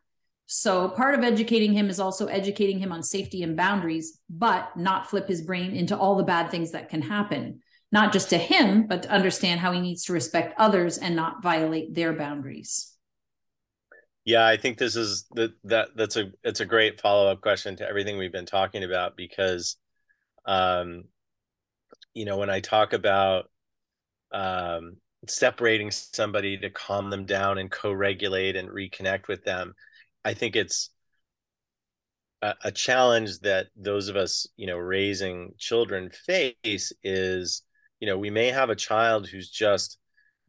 [0.51, 5.07] So part of educating him is also educating him on safety and boundaries, but not
[5.07, 7.59] flip his brain into all the bad things that can happen,
[7.91, 11.43] not just to him, but to understand how he needs to respect others and not
[11.43, 12.95] violate their boundaries.
[14.25, 17.75] Yeah, I think this is that that that's a it's a great follow up question
[17.77, 19.77] to everything we've been talking about because,
[20.45, 21.05] um,
[22.13, 23.49] you know, when I talk about
[24.33, 24.97] um,
[25.27, 29.75] separating somebody to calm them down and co-regulate and reconnect with them,
[30.25, 30.91] I think it's
[32.41, 37.63] a, a challenge that those of us, you know, raising children face is,
[37.99, 39.97] you know, we may have a child who's just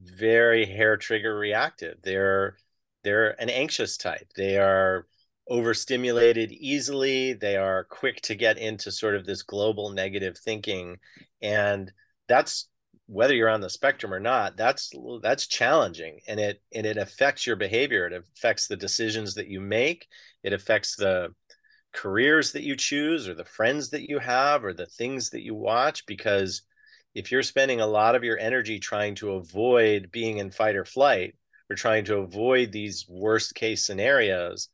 [0.00, 1.96] very hair trigger reactive.
[2.02, 2.56] They're
[3.02, 4.28] they're an anxious type.
[4.36, 5.06] They are
[5.48, 7.32] overstimulated easily.
[7.32, 10.98] They are quick to get into sort of this global negative thinking.
[11.42, 11.92] And
[12.28, 12.68] that's
[13.06, 17.44] whether you're on the spectrum or not, that's that's challenging and it and it affects
[17.44, 18.06] your behavior.
[18.06, 20.06] It affects the decisions that you make.
[20.44, 21.34] It affects the
[21.92, 25.56] careers that you choose or the friends that you have or the things that you
[25.56, 26.62] watch because
[27.16, 30.84] if you're spending a lot of your energy trying to avoid being in fight or
[30.84, 31.34] flight
[31.70, 34.68] we're trying to avoid these worst case scenarios,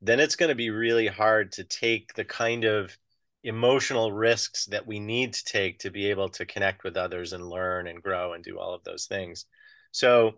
[0.00, 2.96] then it's going to be really hard to take the kind of
[3.42, 7.44] emotional risks that we need to take to be able to connect with others and
[7.44, 9.46] learn and grow and do all of those things.
[9.90, 10.34] So,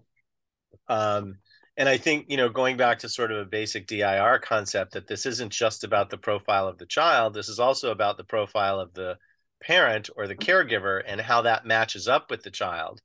[0.88, 1.36] um,
[1.76, 5.06] and I think, you know, going back to sort of a basic DIR concept that
[5.06, 8.80] this isn't just about the profile of the child, this is also about the profile
[8.80, 9.18] of the
[9.62, 13.02] parent or the caregiver and how that matches up with the child.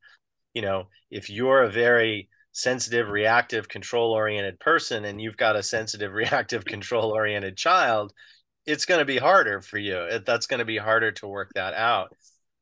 [0.54, 5.62] You know, if you're a very sensitive, reactive, control oriented person and you've got a
[5.62, 8.14] sensitive, reactive, control oriented child,
[8.66, 10.08] it's going to be harder for you.
[10.26, 12.16] That's going to be harder to work that out.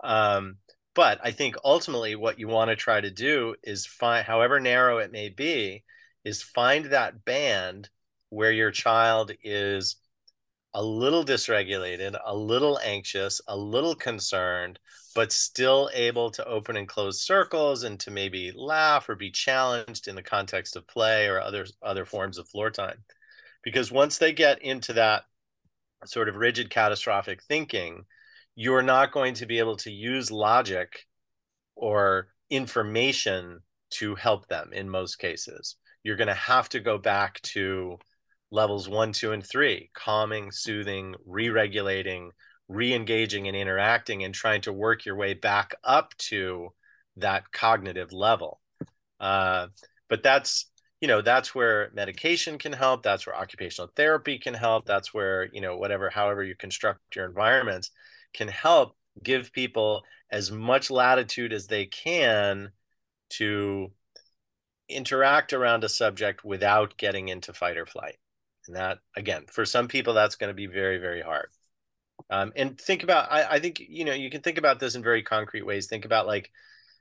[0.03, 0.57] Um,
[0.95, 4.97] but I think ultimately what you want to try to do is find, however narrow
[4.97, 5.83] it may be,
[6.25, 7.89] is find that band
[8.29, 9.97] where your child is
[10.73, 14.79] a little dysregulated, a little anxious, a little concerned,
[15.13, 20.07] but still able to open and close circles and to maybe laugh or be challenged
[20.07, 23.03] in the context of play or other other forms of floor time.
[23.63, 25.23] Because once they get into that
[26.05, 28.05] sort of rigid catastrophic thinking,
[28.55, 31.05] you're not going to be able to use logic
[31.75, 33.59] or information
[33.89, 35.75] to help them in most cases.
[36.03, 37.97] You're going to have to go back to
[38.51, 41.49] levels one, two, and three calming, soothing, re
[42.67, 46.69] regulating, re engaging, and interacting, and trying to work your way back up to
[47.17, 48.59] that cognitive level.
[49.19, 49.67] Uh,
[50.09, 50.67] but that's
[51.03, 55.49] you know that's where medication can help that's where occupational therapy can help that's where
[55.51, 57.91] you know whatever however you construct your environments
[58.33, 62.71] can help give people as much latitude as they can
[63.29, 63.91] to
[64.87, 68.17] interact around a subject without getting into fight or flight
[68.67, 71.49] and that again for some people that's going to be very very hard
[72.33, 75.03] um, and think about I, I think you know you can think about this in
[75.03, 75.85] very concrete ways.
[75.85, 76.49] Think about like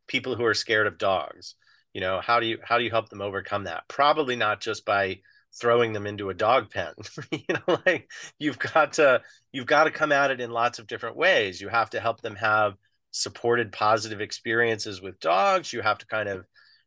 [0.06, 1.54] people who are scared of dogs.
[1.94, 3.88] You know how do you how do you help them overcome that?
[3.88, 5.20] Probably not just by
[5.58, 6.92] throwing them into a dog pen.
[7.30, 9.22] You know like you've got to
[9.52, 11.62] you've got to come at it in lots of different ways.
[11.62, 12.74] You have to help them have
[13.10, 15.72] supported positive experiences with dogs.
[15.72, 16.44] You have to kind of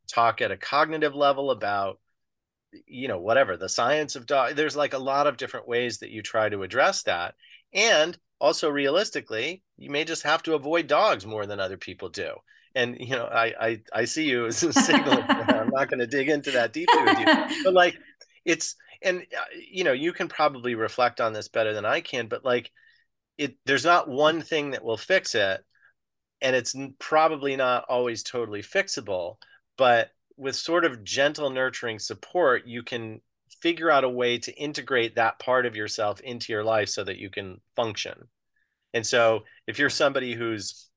[0.07, 1.99] talk at a cognitive level about
[2.85, 6.11] you know whatever the science of dog there's like a lot of different ways that
[6.11, 7.33] you try to address that.
[7.73, 12.33] And also realistically you may just have to avoid dogs more than other people do.
[12.75, 15.23] And you know i i, I see you as a signal.
[15.29, 17.63] I'm not going to dig into that deeply with you.
[17.63, 17.97] But like
[18.45, 22.27] it's and uh, you know you can probably reflect on this better than i can
[22.27, 22.71] but like
[23.38, 25.61] it there's not one thing that will fix it
[26.41, 29.36] and it's probably not always totally fixable
[29.77, 33.21] but with sort of gentle nurturing support you can
[33.61, 37.17] figure out a way to integrate that part of yourself into your life so that
[37.17, 38.27] you can function.
[38.93, 40.89] And so if you're somebody who's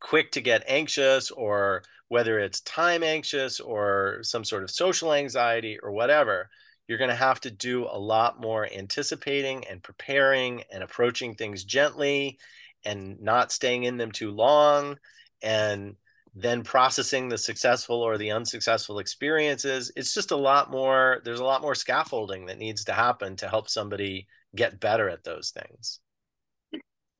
[0.00, 5.78] quick to get anxious or whether it's time anxious or some sort of social anxiety
[5.80, 6.48] or whatever
[6.90, 11.62] you're going to have to do a lot more anticipating and preparing and approaching things
[11.62, 12.36] gently
[12.84, 14.98] and not staying in them too long.
[15.40, 15.94] And
[16.34, 21.44] then processing the successful or the unsuccessful experiences it's just a lot more there's a
[21.44, 26.00] lot more scaffolding that needs to happen to help somebody get better at those things.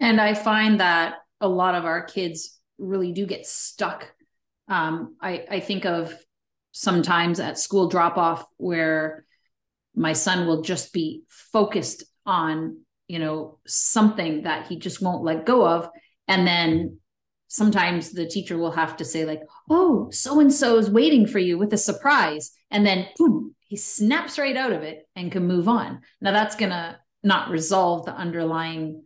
[0.00, 4.12] And i find that a lot of our kids really do get stuck.
[4.68, 6.14] Um, I, I think of
[6.72, 9.24] sometimes at school drop off where
[9.94, 15.44] my son will just be focused on you know something that he just won't let
[15.44, 15.88] go of
[16.28, 16.99] and then
[17.51, 21.40] sometimes the teacher will have to say like oh so and so is waiting for
[21.40, 25.46] you with a surprise and then boom he snaps right out of it and can
[25.46, 29.03] move on now that's going to not resolve the underlying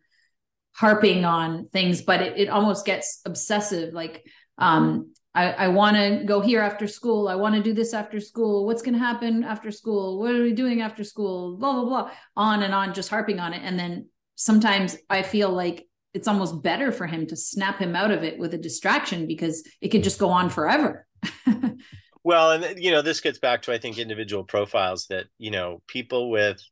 [0.72, 4.24] harping on things but it, it almost gets obsessive like
[4.58, 7.26] um I, I want to go here after school.
[7.26, 8.66] I want to do this after school.
[8.66, 10.20] What's going to happen after school?
[10.20, 11.56] What are we doing after school?
[11.56, 13.60] Blah, blah, blah, on and on, just harping on it.
[13.64, 18.12] And then sometimes I feel like it's almost better for him to snap him out
[18.12, 21.06] of it with a distraction because it could just go on forever.
[22.24, 25.82] well, and you know, this gets back to I think individual profiles that, you know,
[25.88, 26.62] people with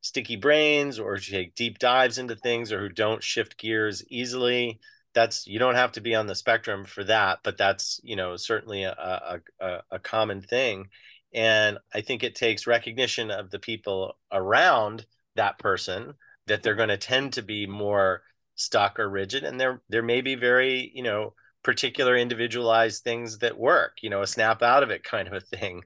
[0.00, 4.78] sticky brains or take deep dives into things or who don't shift gears easily,
[5.12, 8.36] that's you don't have to be on the spectrum for that, but that's, you know,
[8.36, 10.88] certainly a a, a common thing.
[11.34, 15.04] And I think it takes recognition of the people around
[15.34, 16.14] that person
[16.46, 18.22] that they're going to tend to be more
[18.58, 21.32] stuck or rigid and there there may be very you know
[21.62, 25.40] particular individualized things that work you know a snap out of it kind of a
[25.40, 25.82] thing.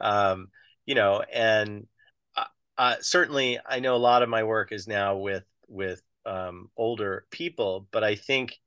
[0.00, 0.48] Um,
[0.86, 1.86] you know and
[2.36, 2.44] uh,
[2.78, 7.26] uh, certainly i know a lot of my work is now with with um, older
[7.30, 8.58] people but i think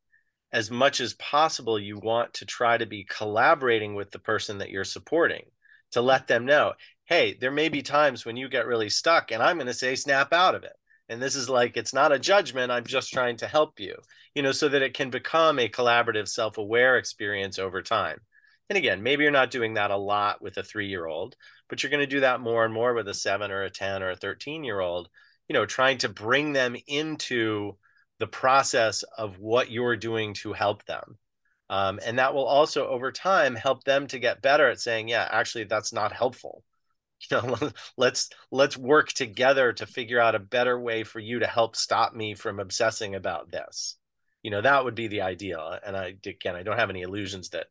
[0.52, 4.70] as much as possible you want to try to be collaborating with the person that
[4.70, 5.44] you're supporting
[5.92, 6.74] to let them know
[7.06, 9.96] hey there may be times when you get really stuck and i'm going to say
[9.96, 10.74] snap out of it
[11.10, 13.96] and this is like it's not a judgment i'm just trying to help you
[14.36, 18.20] you know so that it can become a collaborative self-aware experience over time.
[18.70, 21.36] And again maybe you're not doing that a lot with a three year old
[21.70, 24.04] but you're going to do that more and more with a seven or a 10
[24.04, 25.10] or a 13 year old
[25.48, 27.76] you know trying to bring them into
[28.20, 31.18] the process of what you're doing to help them.
[31.70, 35.28] Um, and that will also over time help them to get better at saying yeah
[35.32, 36.64] actually that's not helpful
[37.32, 37.58] you know
[37.98, 42.14] let's let's work together to figure out a better way for you to help stop
[42.14, 43.98] me from obsessing about this.
[44.44, 47.50] You know that would be the ideal and i again i don't have any illusions
[47.50, 47.66] that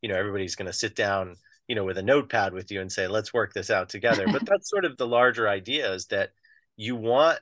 [0.00, 1.36] you know everybody's going to sit down
[1.68, 4.26] you know with a notepad with you and say let's work this out together.
[4.30, 6.30] But that's sort of the larger idea is that
[6.76, 7.38] you want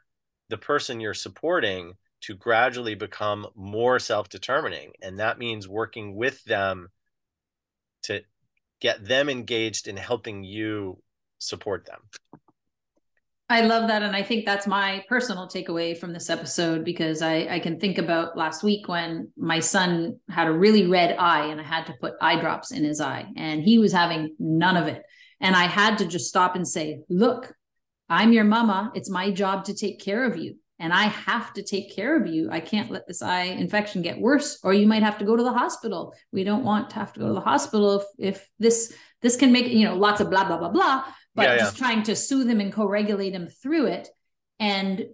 [0.48, 6.88] the person you're supporting to gradually become more self-determining and that means working with them
[8.04, 8.22] to
[8.80, 11.02] get them engaged in helping you
[11.42, 12.00] support them.
[13.52, 14.02] I love that.
[14.02, 17.98] And I think that's my personal takeaway from this episode because I, I can think
[17.98, 21.94] about last week when my son had a really red eye and I had to
[22.00, 25.02] put eye drops in his eye and he was having none of it.
[25.38, 27.52] And I had to just stop and say, Look,
[28.08, 28.90] I'm your mama.
[28.94, 30.56] It's my job to take care of you.
[30.78, 32.48] And I have to take care of you.
[32.50, 35.42] I can't let this eye infection get worse, or you might have to go to
[35.42, 36.14] the hospital.
[36.32, 39.52] We don't want to have to go to the hospital if, if this this can
[39.52, 41.04] make you know lots of blah blah blah blah
[41.34, 44.08] but yeah, just trying to soothe them and co-regulate them through it.
[44.58, 45.06] And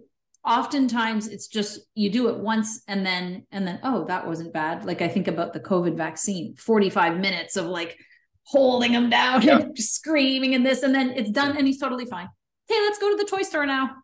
[0.45, 4.85] oftentimes it's just you do it once and then and then oh that wasn't bad.
[4.85, 7.97] Like i think about the covid vaccine 45 minutes of like
[8.43, 9.59] holding them down yeah.
[9.59, 12.29] and screaming and this and then it's done and he's totally fine.
[12.67, 13.95] Hey let's go to the toy store now.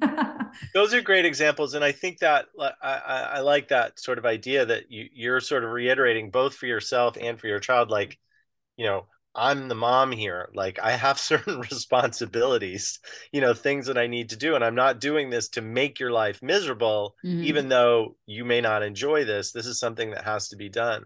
[0.74, 4.26] Those are great examples and i think that I, I, I like that sort of
[4.26, 8.18] idea that you, you're sort of reiterating both for yourself and for your child like
[8.76, 9.06] you know
[9.38, 10.48] I'm the mom here.
[10.54, 12.98] Like I have certain responsibilities,
[13.32, 14.54] you know, things that I need to do.
[14.54, 17.44] And I'm not doing this to make your life miserable, mm-hmm.
[17.44, 19.52] even though you may not enjoy this.
[19.52, 21.04] This is something that has to be done.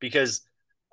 [0.00, 0.42] Because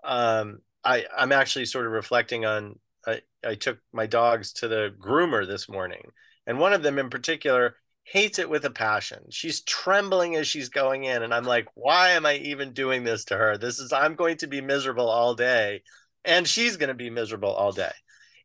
[0.03, 4.93] um, I, I'm actually sort of reflecting on I, I took my dogs to the
[4.99, 6.11] groomer this morning.
[6.45, 9.25] And one of them in particular hates it with a passion.
[9.29, 11.21] She's trembling as she's going in.
[11.21, 13.57] And I'm like, why am I even doing this to her?
[13.57, 15.83] This is, I'm going to be miserable all day
[16.25, 17.91] and she's going to be miserable all day.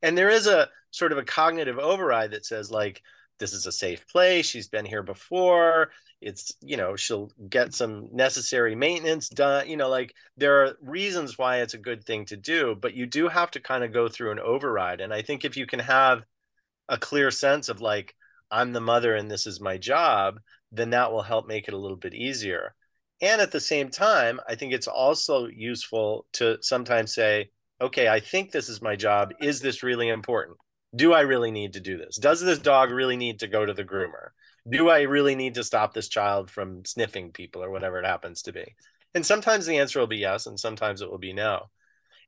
[0.02, 3.02] And there is a sort of a cognitive override that says, like,
[3.38, 4.46] this is a safe place.
[4.46, 5.90] She's been here before.
[6.20, 9.68] It's, you know, she'll get some necessary maintenance done.
[9.68, 13.06] You know, like there are reasons why it's a good thing to do, but you
[13.06, 15.00] do have to kind of go through an override.
[15.00, 16.22] And I think if you can have
[16.88, 18.14] a clear sense of like,
[18.50, 20.38] I'm the mother and this is my job,
[20.70, 22.74] then that will help make it a little bit easier.
[23.20, 27.50] And at the same time, I think it's also useful to sometimes say,
[27.80, 29.32] okay, I think this is my job.
[29.40, 30.56] Is this really important?
[30.94, 32.16] Do I really need to do this?
[32.16, 34.28] Does this dog really need to go to the groomer?
[34.68, 38.42] Do I really need to stop this child from sniffing people or whatever it happens
[38.42, 38.74] to be?
[39.14, 41.70] And sometimes the answer will be yes, and sometimes it will be no.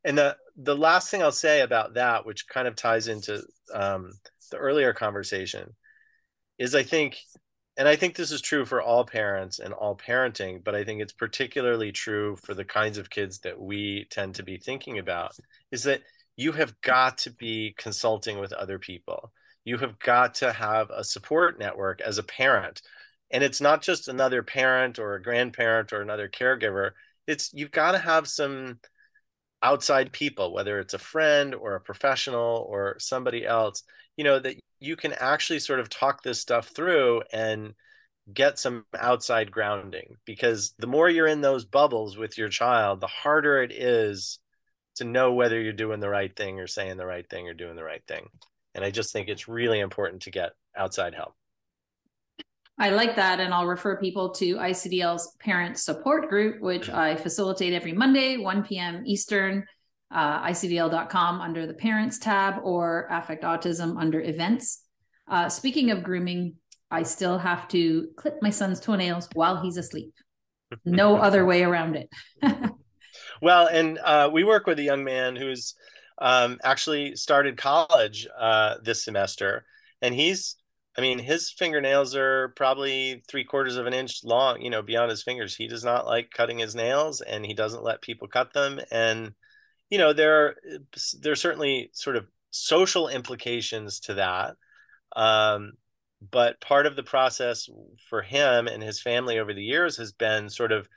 [0.05, 3.43] And the the last thing I'll say about that, which kind of ties into
[3.73, 4.13] um,
[4.51, 5.75] the earlier conversation,
[6.59, 7.19] is I think
[7.77, 11.03] and I think this is true for all parents and all parenting, but I think
[11.03, 15.37] it's particularly true for the kinds of kids that we tend to be thinking about
[15.71, 16.03] is that
[16.37, 19.33] you have got to be consulting with other people.
[19.65, 22.83] You have got to have a support network as a parent.
[23.31, 26.93] And it's not just another parent or a grandparent or another caregiver.
[27.27, 28.79] It's you've got to have some
[29.63, 33.83] outside people, whether it's a friend or a professional or somebody else,
[34.17, 37.75] you know, that you can actually sort of talk this stuff through and
[38.33, 43.07] get some outside grounding because the more you're in those bubbles with your child the
[43.07, 44.41] harder it is
[44.97, 47.77] to know whether you're doing the right thing or saying the right thing or doing
[47.77, 48.29] the right thing.
[48.75, 51.35] And i just think it's really important to get outside help
[52.79, 53.41] I like that.
[53.41, 56.97] And I'll refer people to ICDL's parent support group, which mm-hmm.
[56.97, 59.03] I facilitate every Monday, 1 p.m.
[59.07, 59.65] Eastern
[60.11, 64.83] uh, icdl.com under the parents tab or affect autism under events.
[65.29, 66.55] Uh, speaking of grooming,
[66.91, 70.13] I still have to clip my son's toenails while he's asleep.
[70.85, 72.11] No other way around it.
[73.41, 75.77] well, and uh, we work with a young man who's
[76.19, 79.65] um, actually started college uh, this semester,
[80.03, 80.57] and he's
[80.97, 85.11] I mean, his fingernails are probably three quarters of an inch long, you know, beyond
[85.11, 85.55] his fingers.
[85.55, 88.81] He does not like cutting his nails and he doesn't let people cut them.
[88.91, 89.35] And
[89.91, 90.57] you know there are
[91.21, 94.57] there are certainly sort of social implications to that
[95.15, 95.73] um,
[96.31, 97.69] but part of the process
[98.09, 100.89] for him and his family over the years has been sort of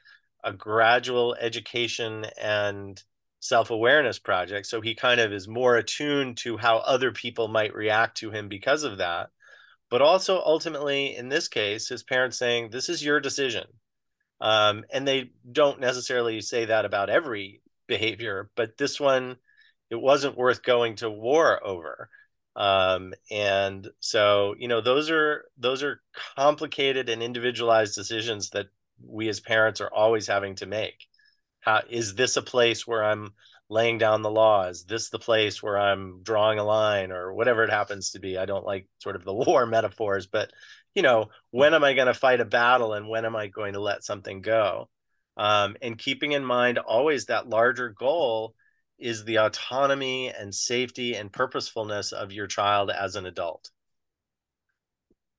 [0.44, 3.04] a gradual education and
[3.42, 8.18] self-awareness project so he kind of is more attuned to how other people might react
[8.18, 9.30] to him because of that
[9.90, 13.66] but also ultimately in this case his parents saying this is your decision
[14.42, 19.38] um, and they don't necessarily say that about every behavior, but this one,
[19.90, 22.10] it wasn't worth going to war over.
[22.56, 26.02] Um, and so, you know, those are those are
[26.36, 28.68] complicated and individualized decisions that
[29.06, 31.06] we as parents are always having to make.
[31.62, 33.34] How is this a place where I'm
[33.70, 34.68] laying down the law?
[34.68, 38.38] Is this the place where I'm drawing a line or whatever it happens to be?
[38.38, 40.52] I don't like sort of the war metaphors, but
[40.96, 43.74] you know, when am I going to fight a battle and when am I going
[43.74, 44.90] to let something go?
[45.40, 48.54] um, and keeping in mind always that larger goal
[48.98, 53.72] is the autonomy and safety and purposefulness of your child as an adult.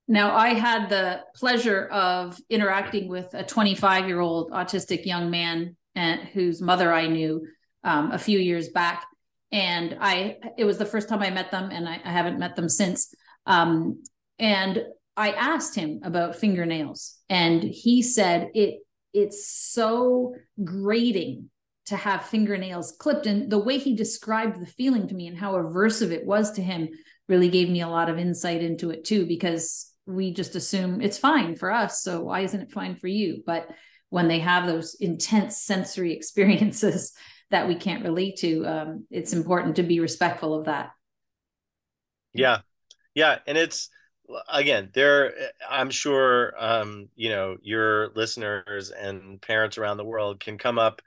[0.07, 5.77] Now, I had the pleasure of interacting with a 25 year old autistic young man
[5.93, 7.45] and whose mother I knew
[7.83, 9.05] um, a few years back.
[9.51, 12.55] And I, it was the first time I met them, and I, I haven't met
[12.55, 13.13] them since.
[13.45, 14.01] Um,
[14.39, 14.83] and
[15.17, 18.79] I asked him about fingernails, and he said it
[19.13, 21.49] it's so grating
[21.87, 25.53] to have fingernails clipped and the way he described the feeling to me and how
[25.53, 26.87] aversive it was to him
[27.27, 31.17] really gave me a lot of insight into it too because we just assume it's
[31.17, 33.67] fine for us so why isn't it fine for you but
[34.09, 37.13] when they have those intense sensory experiences
[37.51, 40.91] that we can't relate to um, it's important to be respectful of that.
[42.33, 42.59] Yeah.
[43.13, 43.89] Yeah and it's
[44.51, 45.33] again there
[45.69, 51.01] i'm sure um, you know your listeners and parents around the world can come up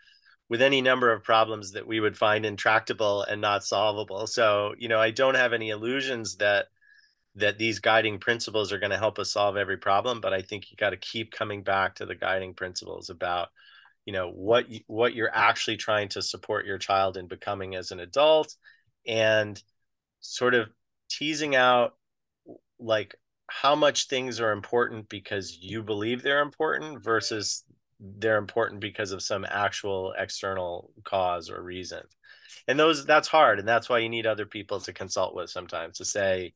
[0.50, 4.26] with any number of problems that we would find intractable and not solvable.
[4.26, 6.66] So you know i don't have any illusions that
[7.36, 10.70] that these guiding principles are going to help us solve every problem but i think
[10.70, 13.48] you got to keep coming back to the guiding principles about
[14.06, 18.00] you know what what you're actually trying to support your child in becoming as an
[18.00, 18.54] adult
[19.06, 19.62] and
[20.20, 20.68] sort of
[21.08, 21.94] teasing out
[22.78, 23.14] like
[23.48, 27.64] how much things are important because you believe they're important versus
[28.00, 32.02] they're important because of some actual external cause or reason.
[32.66, 35.98] And those that's hard and that's why you need other people to consult with sometimes
[35.98, 36.54] to say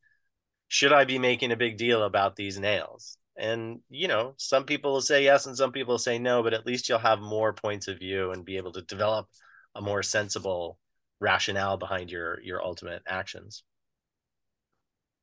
[0.68, 4.92] should i be making a big deal about these nails and you know some people
[4.92, 7.52] will say yes and some people will say no but at least you'll have more
[7.52, 9.26] points of view and be able to develop
[9.74, 10.78] a more sensible
[11.20, 13.62] rationale behind your your ultimate actions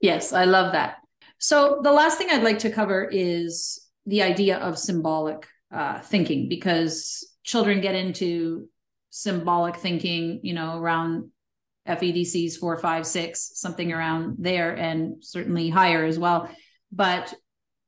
[0.02, 0.98] yes i love that
[1.38, 6.48] so the last thing i'd like to cover is the idea of symbolic uh, thinking
[6.48, 8.68] because children get into
[9.10, 11.30] symbolic thinking you know around
[11.88, 16.50] FEDCs four, five, six, something around there, and certainly higher as well.
[16.92, 17.32] But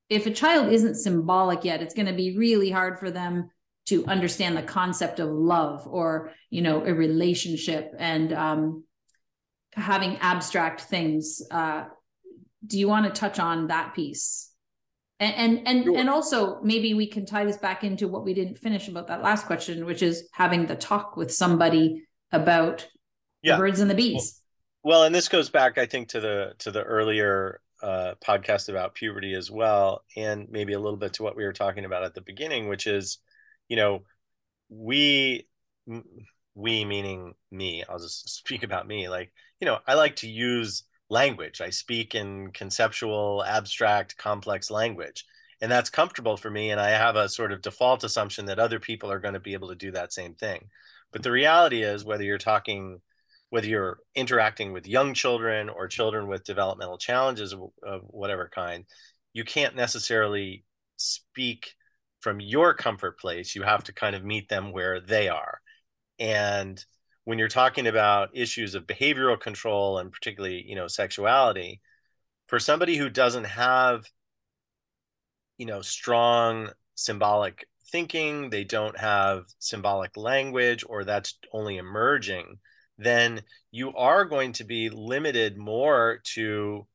[0.09, 3.49] if a child isn't symbolic yet, it's going to be really hard for them
[3.87, 8.83] to understand the concept of love or you know a relationship and um,
[9.73, 11.41] having abstract things.
[11.49, 11.85] Uh,
[12.65, 14.51] do you want to touch on that piece?
[15.19, 15.97] And and and, sure.
[15.97, 19.23] and also maybe we can tie this back into what we didn't finish about that
[19.23, 22.87] last question, which is having the talk with somebody about
[23.41, 23.55] yeah.
[23.55, 24.41] the birds and the bees.
[24.83, 28.69] Well, well, and this goes back, I think, to the to the earlier uh, podcast
[28.69, 32.03] about puberty as well, and maybe a little bit to what we were talking about
[32.03, 33.19] at the beginning, which is,
[33.69, 34.03] you know,
[34.69, 35.47] we,
[36.55, 37.83] we meaning me.
[37.87, 39.09] I'll just speak about me.
[39.09, 41.61] Like, you know, I like to use language.
[41.61, 45.25] I speak in conceptual, abstract, complex language,
[45.61, 46.71] and that's comfortable for me.
[46.71, 49.53] And I have a sort of default assumption that other people are going to be
[49.53, 50.69] able to do that same thing.
[51.11, 53.01] But the reality is, whether you're talking
[53.49, 58.85] whether you're interacting with young children or children with developmental challenges of, of whatever kind,
[59.33, 60.65] you can't necessarily
[60.97, 61.73] speak
[62.19, 63.55] from your comfort place.
[63.55, 65.61] You have to kind of meet them where they are.
[66.19, 66.83] And
[67.23, 71.81] when you're talking about issues of behavioral control and particularly, you know, sexuality,
[72.47, 74.05] for somebody who doesn't have,
[75.57, 82.57] you know, strong symbolic thinking, they don't have symbolic language, or that's only emerging
[82.97, 83.41] then
[83.71, 86.87] you are going to be limited more to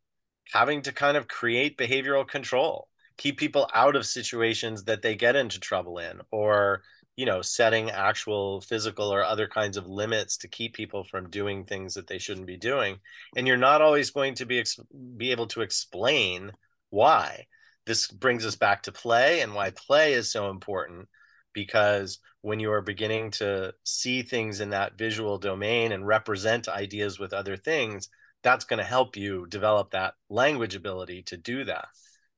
[0.52, 5.36] having to kind of create behavioral control keep people out of situations that they get
[5.36, 6.82] into trouble in or
[7.16, 11.64] you know setting actual physical or other kinds of limits to keep people from doing
[11.64, 12.98] things that they shouldn't be doing.
[13.36, 14.80] And you're not always going to be ex-
[15.16, 16.52] be able to explain
[16.90, 17.46] why.
[17.86, 21.08] This brings us back to play and why play is so important
[21.52, 27.18] because when you are beginning to see things in that visual domain and represent ideas
[27.18, 28.08] with other things,
[28.42, 31.86] that's going to help you develop that language ability to do that.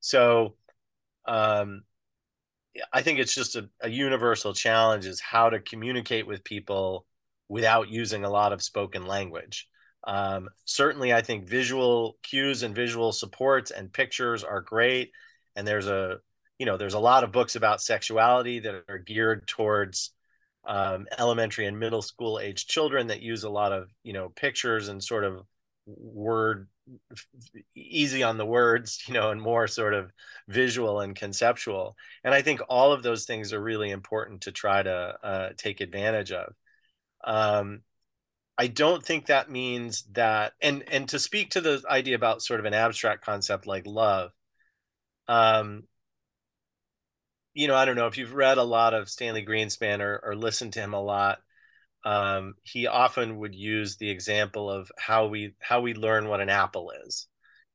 [0.01, 0.57] So,
[1.27, 1.83] um,
[2.93, 7.07] I think it's just a, a universal challenge is how to communicate with people
[7.49, 9.69] without using a lot of spoken language.
[10.07, 15.13] Um, certainly, I think visual cues and visual supports and pictures are great.
[15.57, 16.19] And there's a
[16.59, 20.11] you know there's a lot of books about sexuality that are geared towards
[20.67, 24.89] um, elementary and middle school age children that use a lot of you know pictures
[24.89, 25.43] and sort of
[25.87, 26.69] word
[27.75, 30.11] easy on the words you know and more sort of
[30.49, 31.97] visual and conceptual.
[32.23, 35.81] And i think all of those things are really important to try to uh, take
[35.81, 36.55] advantage of.
[37.25, 37.81] Um,
[38.57, 42.61] i don't think that means that and and to speak to the idea about sort
[42.61, 44.31] of an abstract concept like love
[45.27, 45.85] um,
[47.55, 50.37] you know, I don't know if you've read a lot of Stanley Greenspan or, or
[50.37, 51.39] listened to him a lot.
[52.05, 56.51] Um, he often would use the example of how we how we learn what an
[56.51, 57.27] apple is.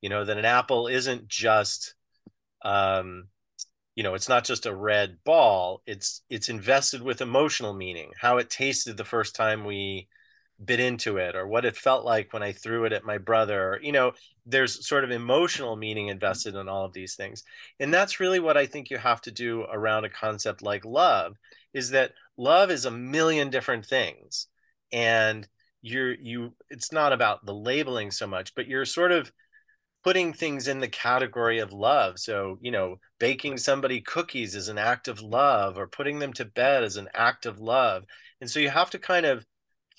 [0.02, 1.96] You know, that an apple isn't just
[2.64, 3.28] um,
[3.96, 5.82] you know, it's not just a red ball.
[5.86, 8.12] It's it's invested with emotional meaning.
[8.20, 10.08] How it tasted the first time we
[10.64, 13.74] bit into it or what it felt like when I threw it at my brother.
[13.74, 14.12] Or, you know,
[14.46, 17.44] there's sort of emotional meaning invested in all of these things.
[17.80, 21.36] And that's really what I think you have to do around a concept like love
[21.74, 24.48] is that love is a million different things.
[24.92, 25.48] And
[25.82, 29.32] you're you it's not about the labeling so much, but you're sort of
[30.04, 32.20] putting things in the category of love.
[32.20, 36.46] So, you know, baking somebody cookies is an act of love or putting them to
[36.46, 38.04] bed is an act of love.
[38.42, 39.46] And so you have to kind of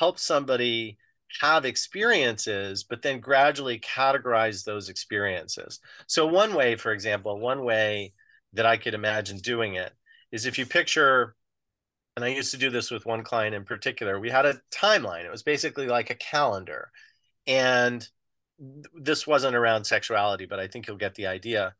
[0.01, 0.97] help somebody
[1.43, 5.79] have experiences, but then gradually categorize those experiences.
[6.07, 8.15] So, one way, for example, one way
[8.55, 9.93] that I could imagine doing it
[10.33, 11.37] is if you picture,
[12.17, 15.25] and I used to do this with one client in particular, we had a timeline.
[15.25, 16.91] It was basically like a calendar.
[17.47, 18.07] And
[18.95, 21.75] this wasn't around sexuality, but I think you'll get the idea.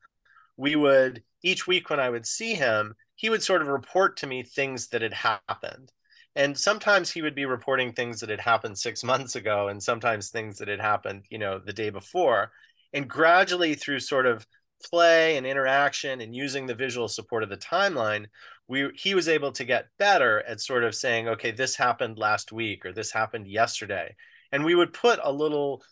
[0.57, 4.27] We would, each week when I would see him, he would sort of report to
[4.27, 5.91] me things that had happened.
[6.37, 10.29] And sometimes he would be reporting things that had happened six months ago, and sometimes
[10.29, 12.53] things that had happened, you know, the day before.
[12.93, 14.47] And gradually, through sort of
[14.91, 18.27] play and interaction and using the visual support of the timeline,
[18.69, 22.53] we he was able to get better at sort of saying, okay, this happened last
[22.53, 24.15] week or this happened yesterday.
[24.53, 25.83] And we would put a little,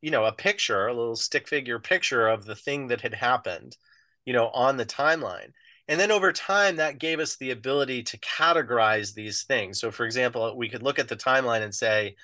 [0.00, 3.76] you know, a picture, a little stick figure picture of the thing that had happened,
[4.24, 5.52] you know, on the timeline.
[5.88, 9.80] And then over time, that gave us the ability to categorize these things.
[9.80, 12.16] So, for example, we could look at the timeline and say,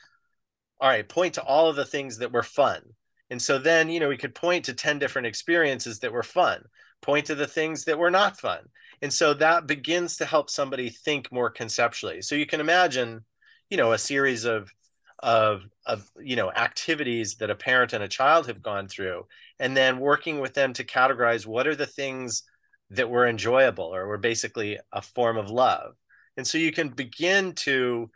[0.80, 2.82] all right, point to all of the things that were fun.
[3.30, 6.64] And so then, you know, we could point to 10 different experiences that were fun,
[7.02, 8.61] point to the things that were not fun.
[9.02, 12.22] And so that begins to help somebody think more conceptually.
[12.22, 13.24] So you can imagine,
[13.70, 14.72] you know, a series of
[15.20, 19.26] of of you know activities that a parent and a child have gone through
[19.59, 22.44] and then working with them to categorize what are the things
[22.91, 25.95] that were enjoyable or were basically a form of love.
[26.36, 28.11] And so you can begin to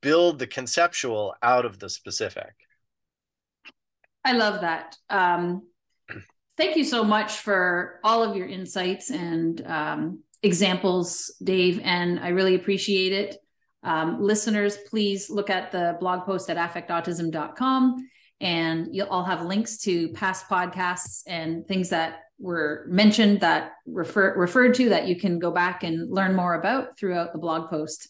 [0.00, 2.54] build the conceptual out of the specific.
[4.24, 4.96] I love that.
[5.08, 5.62] Um,
[6.56, 12.28] thank you so much for all of your insights and um, examples, Dave, and I
[12.28, 13.36] really appreciate it.
[13.84, 18.08] Um, listeners, please look at the blog post at affectautism.com
[18.40, 24.36] and you'll all have links to past podcasts and things that were mentioned that refer
[24.36, 28.08] referred to that you can go back and learn more about throughout the blog post.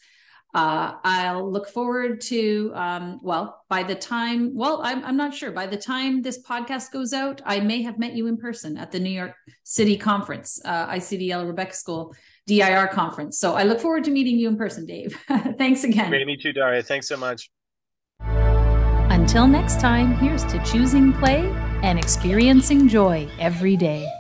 [0.55, 5.51] Uh, I'll look forward to, um, well, by the time, well, I'm, I'm not sure.
[5.51, 8.91] By the time this podcast goes out, I may have met you in person at
[8.91, 12.15] the New York City conference, uh, ICDL Rebecca School
[12.47, 13.39] DIR conference.
[13.39, 15.15] So I look forward to meeting you in person, Dave.
[15.59, 16.09] Thanks again.
[16.09, 16.83] Great to meet you, Daria.
[16.83, 17.51] Thanks so much.
[19.09, 21.49] Until next time, here's to choosing play
[21.83, 24.11] and experiencing joy every day.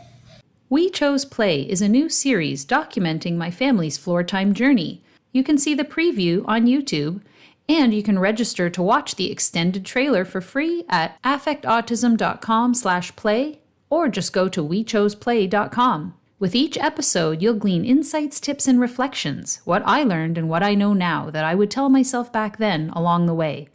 [0.68, 5.02] We Chose Play is a new series documenting my family's floor time journey.
[5.32, 7.20] You can see the preview on YouTube,
[7.68, 13.58] and you can register to watch the extended trailer for free at affectautism.com/play
[13.90, 16.14] or just go to wechoseplay.com.
[16.38, 20.74] With each episode, you'll glean insights, tips, and reflections, what I learned and what I
[20.74, 23.68] know now that I would tell myself back then along the way.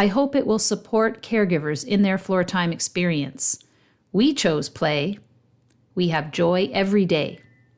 [0.00, 3.62] I hope it will support caregivers in their floor time experience.
[4.12, 5.18] We chose play.
[5.94, 7.40] We have joy every day.